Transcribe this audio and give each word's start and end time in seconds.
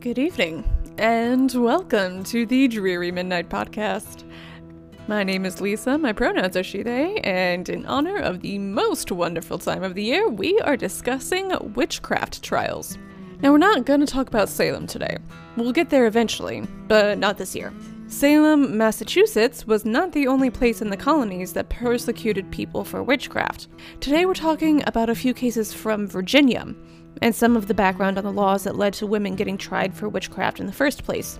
Good 0.00 0.18
evening, 0.20 0.62
and 0.96 1.52
welcome 1.52 2.22
to 2.24 2.46
the 2.46 2.68
Dreary 2.68 3.10
Midnight 3.10 3.48
Podcast. 3.48 4.22
My 5.08 5.24
name 5.24 5.44
is 5.44 5.60
Lisa, 5.60 5.98
my 5.98 6.12
pronouns 6.12 6.56
are 6.56 6.62
she, 6.62 6.84
they, 6.84 7.16
and 7.24 7.68
in 7.68 7.84
honor 7.84 8.16
of 8.16 8.40
the 8.40 8.60
most 8.60 9.10
wonderful 9.10 9.58
time 9.58 9.82
of 9.82 9.96
the 9.96 10.04
year, 10.04 10.28
we 10.28 10.56
are 10.60 10.76
discussing 10.76 11.50
witchcraft 11.74 12.44
trials. 12.44 12.96
Now, 13.40 13.50
we're 13.50 13.58
not 13.58 13.86
going 13.86 13.98
to 13.98 14.06
talk 14.06 14.28
about 14.28 14.48
Salem 14.48 14.86
today. 14.86 15.18
We'll 15.56 15.72
get 15.72 15.90
there 15.90 16.06
eventually, 16.06 16.60
but 16.86 17.18
not 17.18 17.36
this 17.36 17.56
year. 17.56 17.72
Salem, 18.06 18.78
Massachusetts 18.78 19.66
was 19.66 19.84
not 19.84 20.12
the 20.12 20.28
only 20.28 20.48
place 20.48 20.80
in 20.80 20.90
the 20.90 20.96
colonies 20.96 21.52
that 21.54 21.70
persecuted 21.70 22.48
people 22.52 22.84
for 22.84 23.02
witchcraft. 23.02 23.66
Today 23.98 24.26
we're 24.26 24.34
talking 24.34 24.84
about 24.86 25.10
a 25.10 25.14
few 25.16 25.34
cases 25.34 25.72
from 25.72 26.06
Virginia, 26.06 26.72
and 27.22 27.34
some 27.34 27.56
of 27.56 27.68
the 27.68 27.74
background 27.74 28.18
on 28.18 28.24
the 28.24 28.32
laws 28.32 28.64
that 28.64 28.76
led 28.76 28.94
to 28.94 29.06
women 29.06 29.36
getting 29.36 29.58
tried 29.58 29.94
for 29.94 30.08
witchcraft 30.08 30.60
in 30.60 30.66
the 30.66 30.72
first 30.72 31.04
place. 31.04 31.38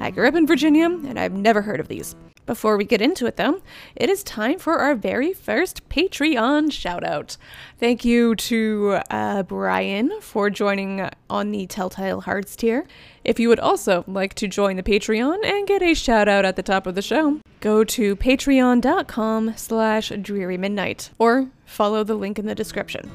I 0.00 0.10
grew 0.10 0.26
up 0.26 0.34
in 0.34 0.46
Virginia, 0.46 0.86
and 0.86 1.18
I've 1.18 1.32
never 1.32 1.62
heard 1.62 1.80
of 1.80 1.88
these. 1.88 2.16
Before 2.44 2.76
we 2.76 2.84
get 2.84 3.00
into 3.00 3.26
it, 3.26 3.36
though, 3.36 3.62
it 3.94 4.10
is 4.10 4.24
time 4.24 4.58
for 4.58 4.78
our 4.78 4.96
very 4.96 5.32
first 5.32 5.88
Patreon 5.88 6.72
shout 6.72 7.04
out. 7.04 7.36
Thank 7.78 8.04
you 8.04 8.34
to 8.34 8.98
uh, 9.10 9.44
Brian 9.44 10.20
for 10.20 10.50
joining 10.50 11.08
on 11.30 11.52
the 11.52 11.68
Telltale 11.68 12.22
Hearts 12.22 12.56
tier. 12.56 12.84
If 13.22 13.38
you 13.38 13.48
would 13.48 13.60
also 13.60 14.02
like 14.08 14.34
to 14.34 14.48
join 14.48 14.74
the 14.74 14.82
Patreon 14.82 15.44
and 15.44 15.68
get 15.68 15.82
a 15.82 15.94
shout 15.94 16.26
out 16.26 16.44
at 16.44 16.56
the 16.56 16.64
top 16.64 16.88
of 16.88 16.96
the 16.96 17.02
show, 17.02 17.38
go 17.60 17.84
to 17.84 18.16
patreon.com 18.16 19.54
slash 19.56 20.12
dreary 20.20 20.58
midnight 20.58 21.10
or 21.20 21.48
follow 21.64 22.02
the 22.02 22.16
link 22.16 22.40
in 22.40 22.46
the 22.46 22.56
description. 22.56 23.08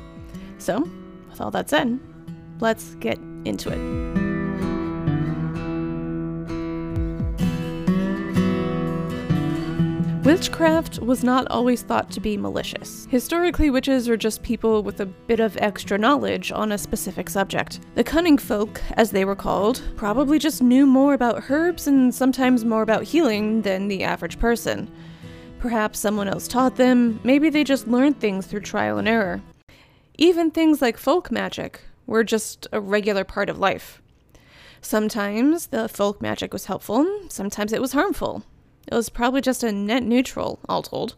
So, 0.58 0.90
with 1.38 1.46
all 1.46 1.52
that 1.52 1.70
said, 1.70 2.00
let's 2.60 2.96
get 2.96 3.20
into 3.46 3.70
it. 3.70 3.78
Witchcraft 10.26 11.00
was 11.00 11.24
not 11.24 11.48
always 11.50 11.84
thought 11.84 12.12
to 12.12 12.20
be 12.20 12.36
malicious. 12.36 13.08
Historically, 13.10 13.70
witches 13.70 14.10
were 14.10 14.18
just 14.18 14.44
people 14.44 14.84
with 14.84 15.00
a 15.00 15.06
bit 15.06 15.40
of 15.40 15.56
extra 15.58 15.98
knowledge 15.98 16.52
on 16.52 16.74
a 16.74 16.78
specific 16.78 17.30
subject. 17.30 17.80
The 17.96 18.04
cunning 18.04 18.38
folk, 18.38 18.82
as 18.94 19.12
they 19.12 19.24
were 19.24 19.38
called, 19.38 19.82
probably 19.96 20.38
just 20.38 20.62
knew 20.62 20.86
more 20.86 21.14
about 21.14 21.50
herbs 21.50 21.88
and 21.88 22.14
sometimes 22.14 22.66
more 22.66 22.82
about 22.82 23.04
healing 23.04 23.62
than 23.62 23.88
the 23.88 24.04
average 24.04 24.38
person. 24.38 24.92
Perhaps 25.60 26.00
someone 26.00 26.28
else 26.28 26.48
taught 26.48 26.76
them, 26.76 27.22
maybe 27.24 27.50
they 27.50 27.64
just 27.64 27.88
learned 27.88 28.20
things 28.20 28.48
through 28.48 28.62
trial 28.62 28.98
and 28.98 29.08
error. 29.08 29.42
Even 30.18 30.50
things 30.50 30.82
like 30.82 30.98
folk 30.98 31.32
magic 31.32 31.82
were 32.06 32.24
just 32.24 32.68
a 32.72 32.80
regular 32.80 33.24
part 33.24 33.50
of 33.50 33.60
life. 33.60 34.02
Sometimes 34.82 35.68
the 35.68 35.88
folk 35.88 36.22
magic 36.22 36.54
was 36.54 36.66
helpful, 36.66 37.06
sometimes 37.30 37.74
it 37.74 37.82
was 37.82 37.94
harmful. 37.94 38.44
It 38.88 38.96
was 38.96 39.10
probably 39.10 39.42
just 39.42 39.64
a 39.64 39.72
net 39.72 40.04
neutral, 40.04 40.60
all 40.70 40.82
told. 40.82 41.16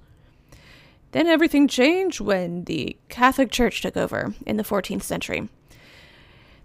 Then 1.12 1.28
everything 1.28 1.68
changed 1.68 2.20
when 2.20 2.66
the 2.66 2.98
Catholic 3.10 3.52
Church 3.52 3.82
took 3.82 3.96
over 3.96 4.34
in 4.46 4.58
the 4.58 4.64
14th 4.64 5.04
century. 5.04 5.50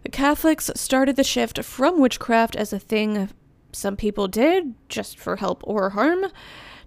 The 0.02 0.10
Catholics 0.10 0.70
started 0.74 1.16
the 1.16 1.24
shift 1.24 1.62
from 1.62 2.00
witchcraft 2.00 2.56
as 2.56 2.72
a 2.72 2.78
thing 2.78 3.30
some 3.72 3.96
people 3.96 4.28
did 4.28 4.74
just 4.88 5.18
for 5.18 5.36
help 5.36 5.62
or 5.64 5.90
harm 5.90 6.26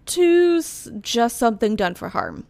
to 0.07 0.61
just 1.01 1.37
something 1.37 1.75
done 1.75 1.95
for 1.95 2.09
harm. 2.09 2.45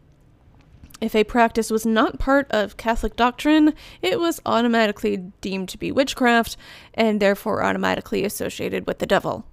If 1.00 1.16
a 1.16 1.24
practice 1.24 1.70
was 1.70 1.86
not 1.86 2.18
part 2.18 2.48
of 2.50 2.78
Catholic 2.78 3.16
doctrine, 3.16 3.74
it 4.02 4.20
was 4.20 4.42
automatically 4.46 5.18
deemed 5.42 5.70
to 5.70 5.78
be 5.78 5.92
witchcraft 5.92 6.58
and 6.94 7.20
therefore 7.20 7.64
automatically 7.64 8.26
associated 8.26 8.88
with 8.88 9.00
the 9.00 9.06
devil. 9.06 9.46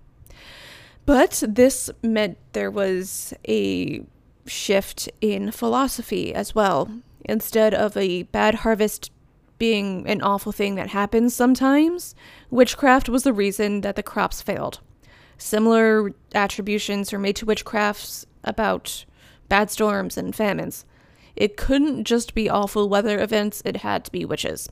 But 1.06 1.42
this 1.46 1.90
meant 2.02 2.38
there 2.52 2.70
was 2.70 3.34
a 3.46 4.06
shift 4.46 5.10
in 5.20 5.50
philosophy 5.50 6.34
as 6.34 6.54
well. 6.54 6.90
Instead 7.26 7.74
of 7.74 7.96
a 7.96 8.22
bad 8.24 8.56
harvest 8.56 9.10
being 9.58 10.06
an 10.08 10.22
awful 10.22 10.52
thing 10.52 10.74
that 10.76 10.88
happens 10.88 11.34
sometimes, 11.34 12.14
witchcraft 12.50 13.08
was 13.08 13.22
the 13.22 13.32
reason 13.32 13.82
that 13.82 13.96
the 13.96 14.02
crops 14.02 14.40
failed. 14.42 14.80
Similar 15.36 16.12
attributions 16.34 17.12
are 17.12 17.18
made 17.18 17.36
to 17.36 17.46
witchcrafts 17.46 18.24
about 18.42 19.04
bad 19.48 19.70
storms 19.70 20.16
and 20.16 20.34
famines. 20.34 20.84
It 21.36 21.56
couldn't 21.56 22.04
just 22.04 22.34
be 22.34 22.48
awful 22.48 22.88
weather 22.88 23.20
events, 23.20 23.62
it 23.64 23.78
had 23.78 24.04
to 24.04 24.12
be 24.12 24.24
witches. 24.24 24.68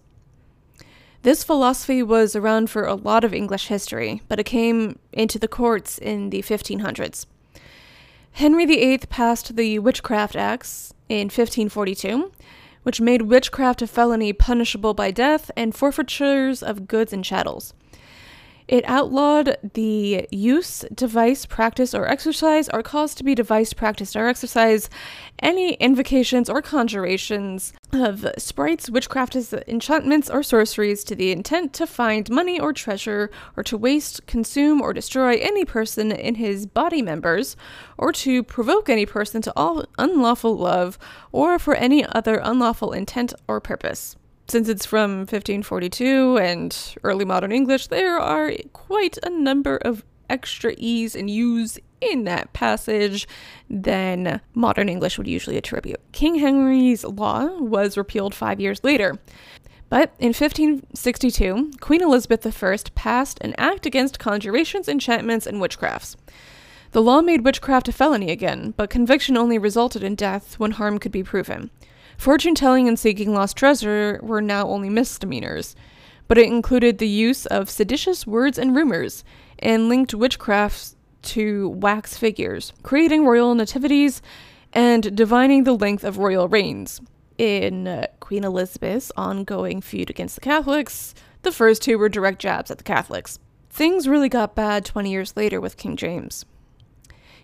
This 1.22 1.44
philosophy 1.44 2.02
was 2.02 2.34
around 2.34 2.68
for 2.68 2.84
a 2.84 2.94
lot 2.94 3.22
of 3.22 3.32
English 3.32 3.68
history, 3.68 4.22
but 4.28 4.40
it 4.40 4.44
came 4.44 4.98
into 5.12 5.38
the 5.38 5.48
courts 5.48 5.98
in 5.98 6.30
the 6.30 6.42
1500s. 6.42 7.26
Henry 8.32 8.66
VIII 8.66 8.98
passed 9.08 9.56
the 9.56 9.78
Witchcraft 9.78 10.34
Acts 10.34 10.94
in 11.08 11.26
1542, 11.26 12.32
which 12.82 13.00
made 13.00 13.22
witchcraft 13.22 13.82
a 13.82 13.86
felony 13.86 14.32
punishable 14.32 14.94
by 14.94 15.10
death 15.10 15.50
and 15.56 15.74
forfeitures 15.74 16.62
of 16.62 16.88
goods 16.88 17.12
and 17.12 17.24
chattels. 17.24 17.74
It 18.68 18.84
outlawed 18.86 19.58
the 19.74 20.26
use, 20.30 20.84
device, 20.94 21.46
practice, 21.46 21.94
or 21.94 22.06
exercise, 22.06 22.68
or 22.68 22.82
cause 22.82 23.14
to 23.16 23.24
be 23.24 23.34
device, 23.34 23.72
practiced, 23.72 24.16
or 24.16 24.28
exercise 24.28 24.88
any 25.40 25.74
invocations 25.74 26.48
or 26.48 26.62
conjurations 26.62 27.72
of 27.92 28.24
sprites, 28.38 28.88
witchcraft, 28.88 29.36
enchantments, 29.66 30.30
or 30.30 30.42
sorceries 30.42 31.02
to 31.04 31.14
the 31.14 31.32
intent 31.32 31.72
to 31.74 31.86
find 31.86 32.30
money 32.30 32.58
or 32.60 32.72
treasure, 32.72 33.30
or 33.56 33.62
to 33.64 33.76
waste, 33.76 34.26
consume, 34.26 34.80
or 34.80 34.92
destroy 34.92 35.36
any 35.36 35.64
person 35.64 36.12
in 36.12 36.36
his 36.36 36.64
body 36.66 37.02
members, 37.02 37.56
or 37.98 38.12
to 38.12 38.42
provoke 38.42 38.88
any 38.88 39.04
person 39.04 39.42
to 39.42 39.52
all 39.56 39.84
unlawful 39.98 40.56
love, 40.56 40.98
or 41.32 41.58
for 41.58 41.74
any 41.74 42.04
other 42.06 42.36
unlawful 42.36 42.92
intent 42.92 43.34
or 43.48 43.60
purpose. 43.60 44.16
Since 44.52 44.68
it's 44.68 44.84
from 44.84 45.20
1542 45.20 46.36
and 46.36 46.94
early 47.04 47.24
modern 47.24 47.52
English, 47.52 47.86
there 47.86 48.18
are 48.18 48.52
quite 48.74 49.16
a 49.22 49.30
number 49.30 49.78
of 49.78 50.04
extra 50.28 50.74
E's 50.76 51.16
and 51.16 51.30
U's 51.30 51.78
in 52.02 52.24
that 52.24 52.52
passage 52.52 53.26
than 53.70 54.42
modern 54.52 54.90
English 54.90 55.16
would 55.16 55.26
usually 55.26 55.56
attribute. 55.56 56.00
King 56.12 56.34
Henry's 56.34 57.02
law 57.02 57.46
was 57.60 57.96
repealed 57.96 58.34
five 58.34 58.60
years 58.60 58.84
later. 58.84 59.18
But 59.88 60.12
in 60.18 60.34
1562, 60.34 61.70
Queen 61.80 62.02
Elizabeth 62.02 62.46
I 62.62 62.76
passed 62.94 63.38
an 63.40 63.54
act 63.56 63.86
against 63.86 64.18
conjurations, 64.18 64.86
enchantments, 64.86 65.46
and 65.46 65.62
witchcrafts. 65.62 66.16
The 66.90 67.00
law 67.00 67.22
made 67.22 67.42
witchcraft 67.42 67.88
a 67.88 67.92
felony 67.92 68.30
again, 68.30 68.74
but 68.76 68.90
conviction 68.90 69.38
only 69.38 69.56
resulted 69.56 70.02
in 70.02 70.14
death 70.14 70.58
when 70.58 70.72
harm 70.72 70.98
could 70.98 71.10
be 71.10 71.22
proven. 71.22 71.70
Fortune 72.16 72.54
telling 72.54 72.88
and 72.88 72.98
seeking 72.98 73.34
lost 73.34 73.56
treasure 73.56 74.20
were 74.22 74.42
now 74.42 74.68
only 74.68 74.88
misdemeanors, 74.88 75.74
but 76.28 76.38
it 76.38 76.46
included 76.46 76.98
the 76.98 77.08
use 77.08 77.46
of 77.46 77.70
seditious 77.70 78.26
words 78.26 78.58
and 78.58 78.74
rumors, 78.74 79.24
and 79.58 79.88
linked 79.88 80.14
witchcraft 80.14 80.94
to 81.22 81.68
wax 81.68 82.16
figures, 82.16 82.72
creating 82.82 83.24
royal 83.24 83.54
nativities, 83.54 84.22
and 84.72 85.16
divining 85.16 85.64
the 85.64 85.74
length 85.74 86.04
of 86.04 86.18
royal 86.18 86.48
reigns. 86.48 87.00
In 87.38 87.88
uh, 87.88 88.06
Queen 88.20 88.44
Elizabeth's 88.44 89.12
ongoing 89.16 89.80
feud 89.80 90.10
against 90.10 90.34
the 90.34 90.40
Catholics, 90.40 91.14
the 91.42 91.52
first 91.52 91.82
two 91.82 91.98
were 91.98 92.08
direct 92.08 92.40
jabs 92.40 92.70
at 92.70 92.78
the 92.78 92.84
Catholics. 92.84 93.38
Things 93.70 94.06
really 94.06 94.28
got 94.28 94.54
bad 94.54 94.84
20 94.84 95.10
years 95.10 95.36
later 95.36 95.60
with 95.60 95.76
King 95.76 95.96
James. 95.96 96.44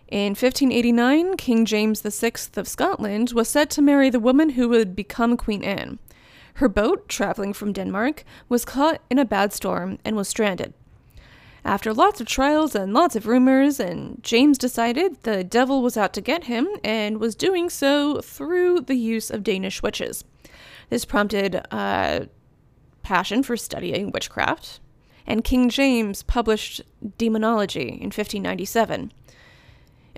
In 0.08 0.30
1589, 0.30 1.36
King 1.36 1.66
James 1.66 2.00
VI 2.00 2.32
of 2.56 2.66
Scotland 2.66 3.32
was 3.32 3.46
said 3.46 3.68
to 3.70 3.82
marry 3.82 4.08
the 4.08 4.18
woman 4.18 4.50
who 4.50 4.66
would 4.70 4.96
become 4.96 5.36
Queen 5.36 5.62
Anne. 5.62 5.98
Her 6.54 6.68
boat, 6.68 7.10
traveling 7.10 7.52
from 7.52 7.74
Denmark, 7.74 8.24
was 8.48 8.64
caught 8.64 9.02
in 9.10 9.18
a 9.18 9.26
bad 9.26 9.52
storm 9.52 9.98
and 10.06 10.16
was 10.16 10.26
stranded. 10.26 10.72
After 11.62 11.92
lots 11.92 12.22
of 12.22 12.26
trials 12.26 12.74
and 12.74 12.94
lots 12.94 13.16
of 13.16 13.26
rumors, 13.26 13.78
and 13.78 14.18
James 14.22 14.56
decided 14.56 15.22
the 15.24 15.44
devil 15.44 15.82
was 15.82 15.98
out 15.98 16.14
to 16.14 16.22
get 16.22 16.44
him 16.44 16.68
and 16.82 17.20
was 17.20 17.34
doing 17.34 17.68
so 17.68 18.22
through 18.22 18.80
the 18.80 18.96
use 18.96 19.30
of 19.30 19.44
Danish 19.44 19.82
witches. 19.82 20.24
This 20.88 21.04
prompted 21.04 21.56
a 21.70 22.28
passion 23.02 23.42
for 23.42 23.58
studying 23.58 24.10
witchcraft, 24.10 24.80
and 25.26 25.44
King 25.44 25.68
James 25.68 26.22
published 26.22 26.80
Daemonologie 27.18 27.98
in 27.98 28.06
1597. 28.06 29.12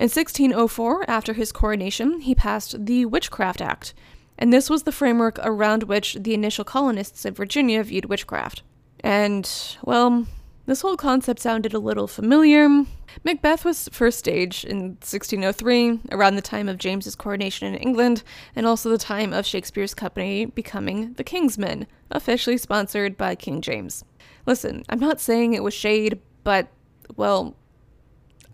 In 0.01 0.05
1604, 0.05 1.11
after 1.11 1.35
his 1.35 1.53
coronation, 1.53 2.21
he 2.21 2.35
passed 2.35 2.87
the 2.87 3.05
Witchcraft 3.05 3.61
Act, 3.61 3.93
and 4.39 4.51
this 4.51 4.71
was 4.71 4.85
the 4.85 4.93
framework 4.93 5.39
around 5.43 5.83
which 5.83 6.15
the 6.19 6.33
initial 6.33 6.65
colonists 6.65 7.27
of 7.27 7.37
Virginia 7.37 7.83
viewed 7.83 8.07
witchcraft. 8.07 8.63
And, 9.01 9.47
well, 9.85 10.27
this 10.65 10.81
whole 10.81 10.97
concept 10.97 11.41
sounded 11.41 11.75
a 11.75 11.79
little 11.79 12.07
familiar. 12.07 12.87
Macbeth 13.25 13.63
was 13.63 13.91
first 13.93 14.21
staged 14.21 14.65
in 14.65 14.97
1603, 15.03 16.01
around 16.11 16.37
the 16.37 16.41
time 16.41 16.71
of 16.71 16.79
James's 16.79 17.15
coronation 17.15 17.69
in 17.69 17.79
England, 17.79 18.23
and 18.57 18.65
also 18.65 18.89
the 18.89 18.97
time 18.97 19.35
of 19.35 19.45
Shakespeare's 19.45 19.93
company 19.93 20.47
becoming 20.47 21.13
the 21.19 21.25
King's 21.25 21.59
Men, 21.59 21.87
officially 22.11 22.57
sponsored 22.57 23.19
by 23.19 23.35
King 23.35 23.61
James. 23.61 24.03
Listen, 24.47 24.83
I'm 24.89 24.99
not 24.99 25.21
saying 25.21 25.53
it 25.53 25.63
was 25.63 25.75
shade, 25.75 26.19
but, 26.43 26.69
well, 27.17 27.55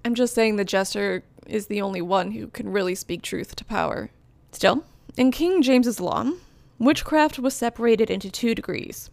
I'm 0.04 0.16
just 0.16 0.34
saying 0.34 0.56
the 0.56 0.64
jester 0.64 1.22
is 1.48 1.66
the 1.66 1.81
only 1.81 2.02
one 2.02 2.32
who 2.32 2.48
can 2.48 2.70
really 2.70 2.94
speak 2.94 3.22
truth 3.22 3.56
to 3.56 3.64
power. 3.64 4.10
Still, 4.52 4.84
in 5.16 5.31
King 5.31 5.62
James's 5.62 6.00
law, 6.00 6.31
witchcraft 6.78 7.38
was 7.38 7.54
separated 7.54 8.10
into 8.10 8.31
two 8.31 8.54
degrees. 8.54 9.10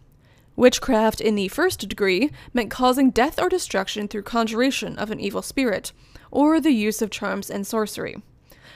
Witchcraft 0.55 1.19
in 1.19 1.35
the 1.35 1.47
first 1.47 1.79
degree 1.87 2.29
meant 2.53 2.69
causing 2.69 3.09
death 3.09 3.41
or 3.41 3.49
destruction 3.49 4.07
through 4.07 4.23
conjuration 4.23 4.97
of 4.97 5.09
an 5.09 5.19
evil 5.19 5.41
spirit, 5.41 5.91
or 6.29 6.59
the 6.59 6.71
use 6.71 7.01
of 7.01 7.09
charms 7.09 7.49
and 7.49 7.65
sorcery. 7.65 8.21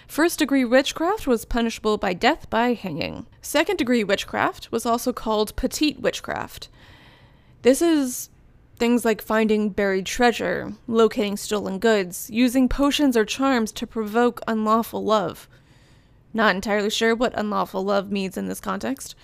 First 0.07 0.39
degree 0.39 0.63
witchcraft 0.63 1.27
was 1.27 1.45
punishable 1.45 1.98
by 1.98 2.13
death 2.13 2.50
by 2.50 2.74
hanging. 2.74 3.27
Second 3.42 3.77
degree 3.77 4.03
witchcraft 4.03 4.71
was 4.71 4.86
also 4.86 5.12
called 5.12 5.56
petite 5.56 6.00
witchcraft. 6.00 6.69
This 7.62 7.81
is 7.81 8.30
things 8.77 9.03
like 9.03 9.21
finding 9.21 9.69
buried 9.69 10.06
treasure, 10.06 10.74
locating 10.88 11.38
stolen 11.38 11.79
goods, 11.79 12.29
using 12.31 12.69
potions 12.69 13.18
or 13.18 13.25
charms 13.25 13.71
to 13.74 13.88
provoke 13.88 14.41
unlawful 14.47 15.03
love. 15.03 15.47
Not 16.33 16.56
entirely 16.56 16.89
sure 16.89 17.15
what 17.15 17.38
unlawful 17.38 17.83
love 17.83 18.12
means 18.12 18.38
in 18.38 18.47
this 18.47 18.59
context. 18.59 19.15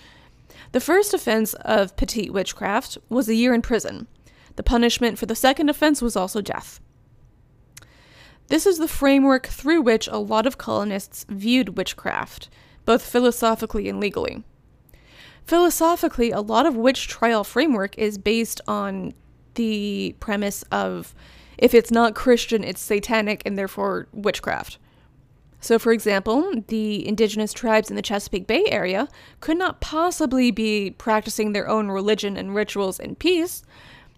The 0.72 0.80
first 0.80 1.14
offense 1.14 1.54
of 1.54 1.96
petite 1.96 2.32
witchcraft 2.32 2.98
was 3.08 3.28
a 3.28 3.34
year 3.34 3.54
in 3.54 3.62
prison. 3.62 4.08
The 4.56 4.62
punishment 4.62 5.18
for 5.18 5.26
the 5.26 5.34
second 5.34 5.68
offense 5.68 6.02
was 6.02 6.16
also 6.16 6.40
death. 6.40 6.80
This 8.48 8.66
is 8.66 8.78
the 8.78 8.88
framework 8.88 9.46
through 9.46 9.82
which 9.82 10.08
a 10.08 10.18
lot 10.18 10.46
of 10.46 10.58
colonists 10.58 11.24
viewed 11.28 11.76
witchcraft, 11.76 12.50
both 12.84 13.02
philosophically 13.02 13.88
and 13.88 14.00
legally. 14.00 14.44
Philosophically, 15.46 16.30
a 16.30 16.40
lot 16.40 16.66
of 16.66 16.76
witch 16.76 17.06
trial 17.08 17.44
framework 17.44 17.96
is 17.98 18.18
based 18.18 18.60
on 18.66 19.14
the 19.54 20.14
premise 20.20 20.62
of 20.70 21.14
if 21.58 21.74
it's 21.74 21.90
not 21.90 22.14
Christian, 22.14 22.64
it's 22.64 22.80
satanic 22.80 23.42
and 23.46 23.56
therefore 23.56 24.08
witchcraft. 24.12 24.78
So, 25.60 25.78
for 25.78 25.92
example, 25.92 26.62
the 26.68 27.08
indigenous 27.08 27.52
tribes 27.54 27.88
in 27.88 27.96
the 27.96 28.02
Chesapeake 28.02 28.46
Bay 28.46 28.64
area 28.68 29.08
could 29.40 29.56
not 29.56 29.80
possibly 29.80 30.50
be 30.50 30.90
practicing 30.90 31.52
their 31.52 31.68
own 31.68 31.88
religion 31.88 32.36
and 32.36 32.54
rituals 32.54 33.00
in 33.00 33.14
peace. 33.14 33.62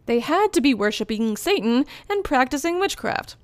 They 0.07 0.21
had 0.21 0.53
to 0.55 0.61
be 0.61 0.75
worshipping 0.75 1.37
Satan 1.37 1.85
and 2.11 2.25
practicing 2.25 2.81
witchcraft. 2.81 3.37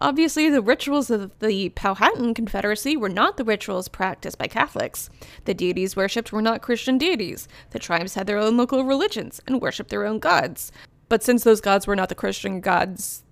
Obviously, 0.00 0.48
the 0.48 0.62
rituals 0.62 1.10
of 1.10 1.36
the 1.40 1.70
Powhatan 1.70 2.32
Confederacy 2.32 2.96
were 2.96 3.08
not 3.08 3.36
the 3.36 3.44
rituals 3.44 3.88
practiced 3.88 4.38
by 4.38 4.46
Catholics. 4.46 5.10
The 5.44 5.54
deities 5.54 5.96
worshipped 5.96 6.32
were 6.32 6.42
not 6.42 6.62
Christian 6.62 6.98
deities. 6.98 7.48
The 7.70 7.80
tribes 7.80 8.14
had 8.14 8.28
their 8.28 8.38
own 8.38 8.56
local 8.56 8.84
religions 8.84 9.40
and 9.48 9.60
worshipped 9.60 9.90
their 9.90 10.06
own 10.06 10.20
gods. 10.20 10.70
But 11.08 11.22
since 11.22 11.44
those 11.44 11.60
gods 11.60 11.86
were 11.86 11.96
not 11.96 12.08
the 12.08 12.14
Christian 12.14 12.60
gods, 12.60 13.22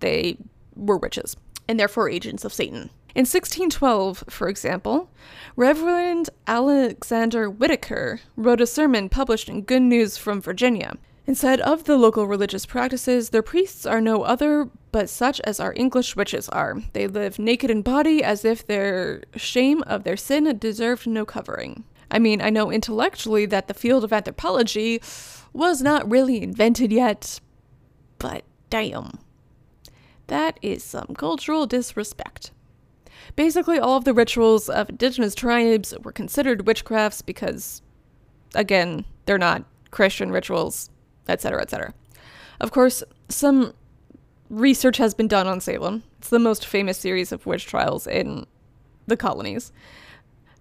they 0.00 0.38
were 0.76 0.96
witches, 0.96 1.36
and 1.66 1.78
therefore 1.78 2.08
agents 2.08 2.44
of 2.44 2.52
Satan. 2.52 2.90
In 3.14 3.22
1612, 3.22 4.24
for 4.28 4.48
example, 4.48 5.10
Reverend 5.56 6.30
Alexander 6.46 7.50
Whitaker 7.50 8.20
wrote 8.36 8.60
a 8.60 8.66
sermon 8.66 9.08
published 9.08 9.48
in 9.48 9.62
Good 9.62 9.82
News 9.82 10.16
from 10.16 10.40
Virginia 10.40 10.94
and 11.26 11.36
said 11.36 11.60
of 11.60 11.84
the 11.84 11.96
local 11.96 12.26
religious 12.26 12.64
practices, 12.64 13.30
their 13.30 13.42
priests 13.42 13.84
are 13.84 14.00
no 14.00 14.22
other 14.22 14.70
but 14.92 15.10
such 15.10 15.40
as 15.40 15.60
our 15.60 15.74
English 15.76 16.16
witches 16.16 16.48
are. 16.48 16.80
They 16.94 17.06
live 17.06 17.38
naked 17.38 17.70
in 17.70 17.82
body 17.82 18.24
as 18.24 18.44
if 18.44 18.66
their 18.66 19.22
shame 19.36 19.82
of 19.82 20.04
their 20.04 20.16
sin 20.16 20.56
deserved 20.58 21.06
no 21.06 21.26
covering. 21.26 21.84
I 22.10 22.18
mean, 22.18 22.40
I 22.40 22.50
know 22.50 22.70
intellectually 22.70 23.46
that 23.46 23.68
the 23.68 23.74
field 23.74 24.04
of 24.04 24.12
anthropology 24.12 25.00
was 25.52 25.82
not 25.82 26.10
really 26.10 26.42
invented 26.42 26.92
yet, 26.92 27.40
but 28.18 28.44
damn. 28.70 29.18
That 30.28 30.58
is 30.62 30.82
some 30.82 31.14
cultural 31.16 31.66
disrespect. 31.66 32.50
Basically, 33.36 33.78
all 33.78 33.96
of 33.96 34.04
the 34.04 34.14
rituals 34.14 34.68
of 34.68 34.90
indigenous 34.90 35.34
tribes 35.34 35.94
were 36.02 36.12
considered 36.12 36.66
witchcrafts 36.66 37.24
because, 37.24 37.82
again, 38.54 39.04
they're 39.26 39.38
not 39.38 39.64
Christian 39.90 40.30
rituals 40.30 40.90
etc., 41.28 41.62
etc. 41.62 41.94
Of 42.60 42.72
course, 42.72 43.02
some 43.28 43.74
research 44.50 44.96
has 44.96 45.14
been 45.14 45.28
done 45.28 45.46
on 45.46 45.60
Salem. 45.60 46.02
It's 46.18 46.30
the 46.30 46.38
most 46.38 46.66
famous 46.66 46.98
series 46.98 47.32
of 47.32 47.46
witch 47.46 47.66
trials 47.66 48.06
in 48.06 48.46
the 49.06 49.16
colonies. 49.16 49.72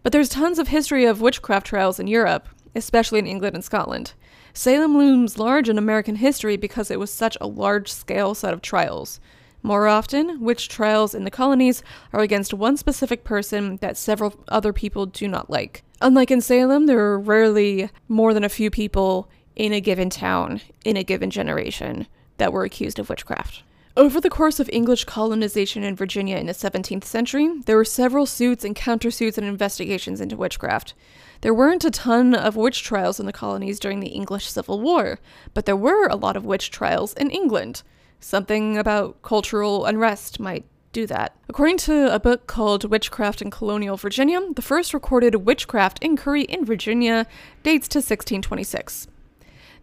But 0.08 0.14
there's 0.14 0.30
tons 0.30 0.58
of 0.58 0.70
history 0.70 1.04
of 1.04 1.20
witchcraft 1.20 1.68
trials 1.68 2.00
in 2.00 2.08
Europe, 2.08 2.48
especially 2.74 3.20
in 3.20 3.28
England 3.28 3.56
and 3.56 3.66
Scotland. 3.66 4.14
Salem 4.54 4.98
looms 4.98 5.38
large 5.38 5.68
in 5.68 5.78
American 5.78 6.16
history 6.16 6.56
because 6.56 6.90
it 6.90 6.98
was 6.98 7.12
such 7.12 7.38
a 7.42 7.46
large 7.46 7.92
scale 7.92 8.34
set 8.34 8.54
of 8.54 8.62
trials. 8.62 9.20
More 9.64 9.86
often, 9.86 10.40
witch 10.40 10.70
trials 10.70 11.14
in 11.14 11.26
the 11.26 11.30
colonies 11.30 11.84
are 12.14 12.22
against 12.22 12.54
one 12.54 12.78
specific 12.78 13.26
person 13.26 13.80
that 13.82 13.98
several 13.98 14.34
other 14.48 14.72
people 14.72 15.08
do 15.08 15.28
not 15.28 15.50
like. 15.50 15.84
Unlike 16.00 16.32
in 16.32 16.40
Salem, 16.40 16.86
there 16.86 17.02
are 17.02 17.20
rarely 17.20 17.90
more 18.08 18.34
than 18.34 18.46
a 18.46 18.48
few 18.48 18.72
people 18.72 19.30
in 19.58 19.74
a 19.74 19.82
given 19.82 20.10
town 20.10 20.62
in 20.86 20.96
a 20.96 21.04
given 21.04 21.30
generation 21.30 22.08
that 22.38 22.54
were 22.54 22.64
accused 22.64 22.98
of 22.98 23.10
witchcraft. 23.10 23.62
Over 23.98 24.22
the 24.22 24.30
course 24.30 24.60
of 24.60 24.70
English 24.72 25.06
colonization 25.06 25.82
in 25.82 25.96
Virginia 25.96 26.38
in 26.38 26.46
the 26.46 26.54
17th 26.54 27.04
century, 27.04 27.50
there 27.66 27.78
were 27.78 27.84
several 27.84 28.28
suits 28.28 28.64
and 28.64 28.76
countersuits 28.76 29.40
and 29.40 29.48
investigations 29.48 30.22
into 30.22 30.38
witchcraft. 30.38 30.94
There 31.42 31.52
weren't 31.52 31.84
a 31.84 31.90
ton 31.90 32.36
of 32.36 32.56
witch 32.56 32.84
trials 32.84 33.20
in 33.20 33.26
the 33.26 33.34
colonies 33.34 33.80
during 33.80 34.00
the 34.00 34.10
English 34.10 34.52
Civil 34.52 34.82
War, 34.82 35.18
but 35.56 35.66
there 35.66 35.76
were 35.76 36.06
a 36.10 36.16
lot 36.16 36.38
of 36.38 36.46
witch 36.46 36.70
trials 36.70 37.14
in 37.14 37.32
England. 37.32 37.82
Something 38.20 38.78
about 38.78 39.24
cultural 39.24 39.84
unrest 39.86 40.40
might 40.40 40.66
do 40.94 41.08
that. 41.08 41.36
According 41.50 41.78
to 41.78 42.14
a 42.14 42.20
book 42.20 42.46
called 42.46 42.84
Witchcraft 42.84 43.42
in 43.42 43.50
Colonial 43.50 43.98
Virginia, 43.98 44.40
the 44.56 44.62
first 44.62 44.94
recorded 44.94 45.34
witchcraft 45.38 45.98
inquiry 46.04 46.44
in 46.44 46.66
Virginia 46.66 47.26
dates 47.64 47.88
to 47.88 47.98
1626. 47.98 49.08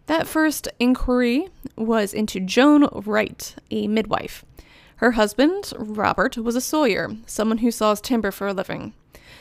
That 0.07 0.27
first 0.27 0.67
inquiry 0.79 1.47
was 1.75 2.13
into 2.13 2.39
Joan 2.39 2.87
Wright, 2.91 3.55
a 3.71 3.87
midwife. 3.87 4.45
Her 4.97 5.11
husband, 5.11 5.73
Robert, 5.77 6.37
was 6.37 6.55
a 6.55 6.61
sawyer, 6.61 7.11
someone 7.25 7.57
who 7.59 7.71
saws 7.71 7.99
timber 7.99 8.31
for 8.31 8.47
a 8.47 8.53
living. 8.53 8.93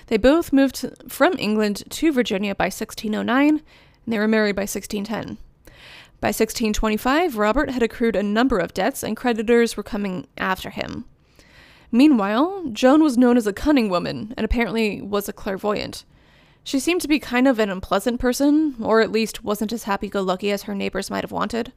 They 0.06 0.16
both 0.16 0.52
moved 0.52 0.84
from 1.08 1.34
England 1.38 1.84
to 1.90 2.12
Virginia 2.12 2.54
by 2.54 2.66
1609, 2.66 3.48
and 3.48 3.62
they 4.06 4.18
were 4.18 4.26
married 4.26 4.56
by 4.56 4.62
1610. 4.62 5.38
By 6.20 6.28
1625, 6.28 7.36
Robert 7.36 7.70
had 7.70 7.82
accrued 7.82 8.16
a 8.16 8.22
number 8.22 8.58
of 8.58 8.72
debts, 8.72 9.02
and 9.02 9.16
creditors 9.16 9.76
were 9.76 9.82
coming 9.82 10.26
after 10.38 10.70
him. 10.70 11.04
Meanwhile, 11.92 12.70
Joan 12.72 13.02
was 13.02 13.18
known 13.18 13.36
as 13.36 13.46
a 13.46 13.52
cunning 13.52 13.88
woman 13.88 14.34
and 14.36 14.44
apparently 14.44 15.00
was 15.00 15.28
a 15.28 15.32
clairvoyant. 15.32 16.04
She 16.64 16.80
seemed 16.80 17.02
to 17.02 17.08
be 17.08 17.18
kind 17.18 17.46
of 17.46 17.58
an 17.58 17.68
unpleasant 17.68 18.18
person, 18.18 18.76
or 18.80 19.02
at 19.02 19.12
least 19.12 19.44
wasn't 19.44 19.72
as 19.72 19.84
happy 19.84 20.08
go 20.08 20.22
lucky 20.22 20.50
as 20.50 20.62
her 20.62 20.74
neighbors 20.74 21.10
might 21.10 21.22
have 21.22 21.30
wanted. 21.30 21.72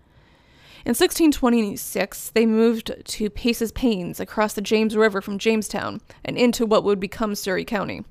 In 0.86 0.92
1626, 0.92 2.30
they 2.30 2.46
moved 2.46 2.94
to 3.04 3.30
Pace's 3.30 3.74
Paines 3.74 4.22
across 4.22 4.54
the 4.54 4.62
James 4.62 4.96
River 4.96 5.22
from 5.22 5.38
Jamestown 5.38 6.00
and 6.24 6.38
into 6.38 6.66
what 6.66 6.86
would 6.86 7.02
become 7.02 7.36
Surry 7.36 7.66
County. 7.66 8.06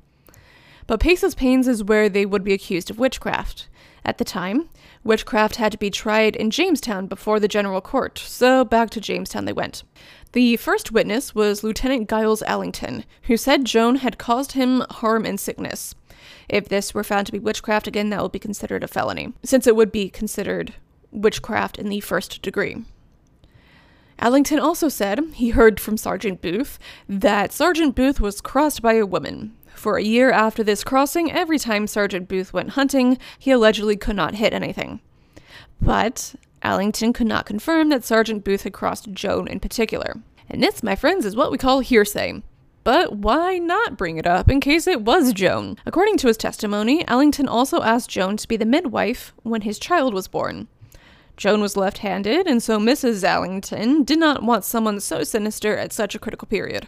But 0.87 1.01
Pace's 1.01 1.35
Paines 1.35 1.67
is 1.67 1.83
where 1.83 2.11
they 2.11 2.27
would 2.27 2.45
be 2.45 2.53
accused 2.53 2.91
of 2.91 2.99
witchcraft. 2.99 3.69
At 4.05 4.19
the 4.19 4.25
time, 4.25 4.69
witchcraft 5.03 5.57
had 5.57 5.73
to 5.73 5.79
be 5.79 5.91
tried 5.91 6.37
in 6.37 6.51
Jamestown 6.51 7.07
before 7.07 7.41
the 7.41 7.49
general 7.49 7.81
court, 7.81 8.19
so 8.19 8.67
back 8.67 8.91
to 8.91 9.01
Jamestown 9.01 9.47
they 9.47 9.53
went. 9.55 9.83
The 10.33 10.57
first 10.59 10.93
witness 10.93 11.35
was 11.35 11.65
Lieutenant 11.65 12.11
Giles 12.11 12.43
Allington, 12.43 13.05
who 13.23 13.39
said 13.39 13.65
Joan 13.65 13.97
had 13.97 14.19
caused 14.19 14.53
him 14.53 14.85
harm 14.91 15.25
and 15.25 15.41
sickness. 15.41 15.95
If 16.49 16.69
this 16.69 16.95
were 16.95 17.05
found 17.05 17.27
to 17.27 17.33
be 17.33 17.39
witchcraft, 17.39 17.87
again, 17.87 18.11
that 18.11 18.23
would 18.23 18.33
be 18.33 18.39
considered 18.39 18.85
a 18.85 18.89
felony, 18.89 19.33
since 19.43 19.67
it 19.67 19.77
would 19.77 19.93
be 19.93 20.09
considered 20.09 20.75
witchcraft 21.11 21.79
in 21.79 21.89
the 21.89 22.01
first 22.01 22.43
degree. 22.43 22.85
Allington 24.19 24.59
also 24.59 24.89
said 24.89 25.21
he 25.35 25.51
heard 25.51 25.79
from 25.79 25.97
Sergeant 25.97 26.41
Booth 26.41 26.79
that 27.09 27.53
Sergeant 27.53 27.95
Booth 27.95 28.21
was 28.21 28.41
crossed 28.41 28.81
by 28.81 28.95
a 28.95 29.07
woman. 29.07 29.55
For 29.75 29.99
a 29.99 30.03
year 30.03 30.31
after 30.31 30.65
this 30.65 30.83
crossing, 30.83 31.31
every 31.31 31.59
time 31.59 31.87
Sergeant 31.87 32.29
Booth 32.29 32.53
went 32.53 32.71
hunting, 32.71 33.19
he 33.39 33.51
allegedly 33.51 33.97
could 33.97 34.17
not 34.17 34.37
hit 34.37 34.55
anything. 34.55 35.01
But 35.83 36.35
Allington 36.63 37.13
could 37.13 37.27
not 37.27 37.45
confirm 37.45 37.91
that 37.91 38.05
Sergeant 38.05 38.43
Booth 38.43 38.63
had 38.63 38.73
crossed 38.73 39.13
Joan 39.13 39.47
in 39.49 39.61
particular. 39.61 40.15
And 40.49 40.63
this, 40.63 40.83
my 40.83 40.97
friends, 40.97 41.27
is 41.27 41.37
what 41.37 41.51
we 41.51 41.59
call 41.59 41.81
hearsay. 41.81 42.43
But 42.87 43.17
why 43.17 43.59
not 43.59 43.97
bring 43.97 44.17
it 44.17 44.29
up 44.29 44.49
in 44.49 44.61
case 44.61 44.87
it 44.87 45.03
was 45.03 45.33
Joan? 45.33 45.77
According 45.85 46.19
to 46.19 46.29
his 46.29 46.37
testimony, 46.37 47.05
Allington 47.09 47.49
also 47.49 47.83
asked 47.83 48.09
Joan 48.11 48.37
to 48.37 48.47
be 48.47 48.57
the 48.57 48.65
midwife 48.65 49.35
when 49.43 49.63
his 49.63 49.81
child 49.81 50.15
was 50.15 50.29
born. 50.29 50.69
Joan 51.37 51.61
was 51.61 51.77
left 51.77 51.99
handed, 51.99 52.47
and 52.47 52.63
so 52.63 52.79
Mrs. 52.79 53.25
Allington 53.25 54.05
did 54.05 54.21
not 54.21 54.45
want 54.45 54.65
someone 54.65 55.01
so 55.01 55.25
sinister 55.25 55.77
at 55.77 55.93
such 55.93 56.15
a 56.15 56.21
critical 56.21 56.47
period. 56.47 56.87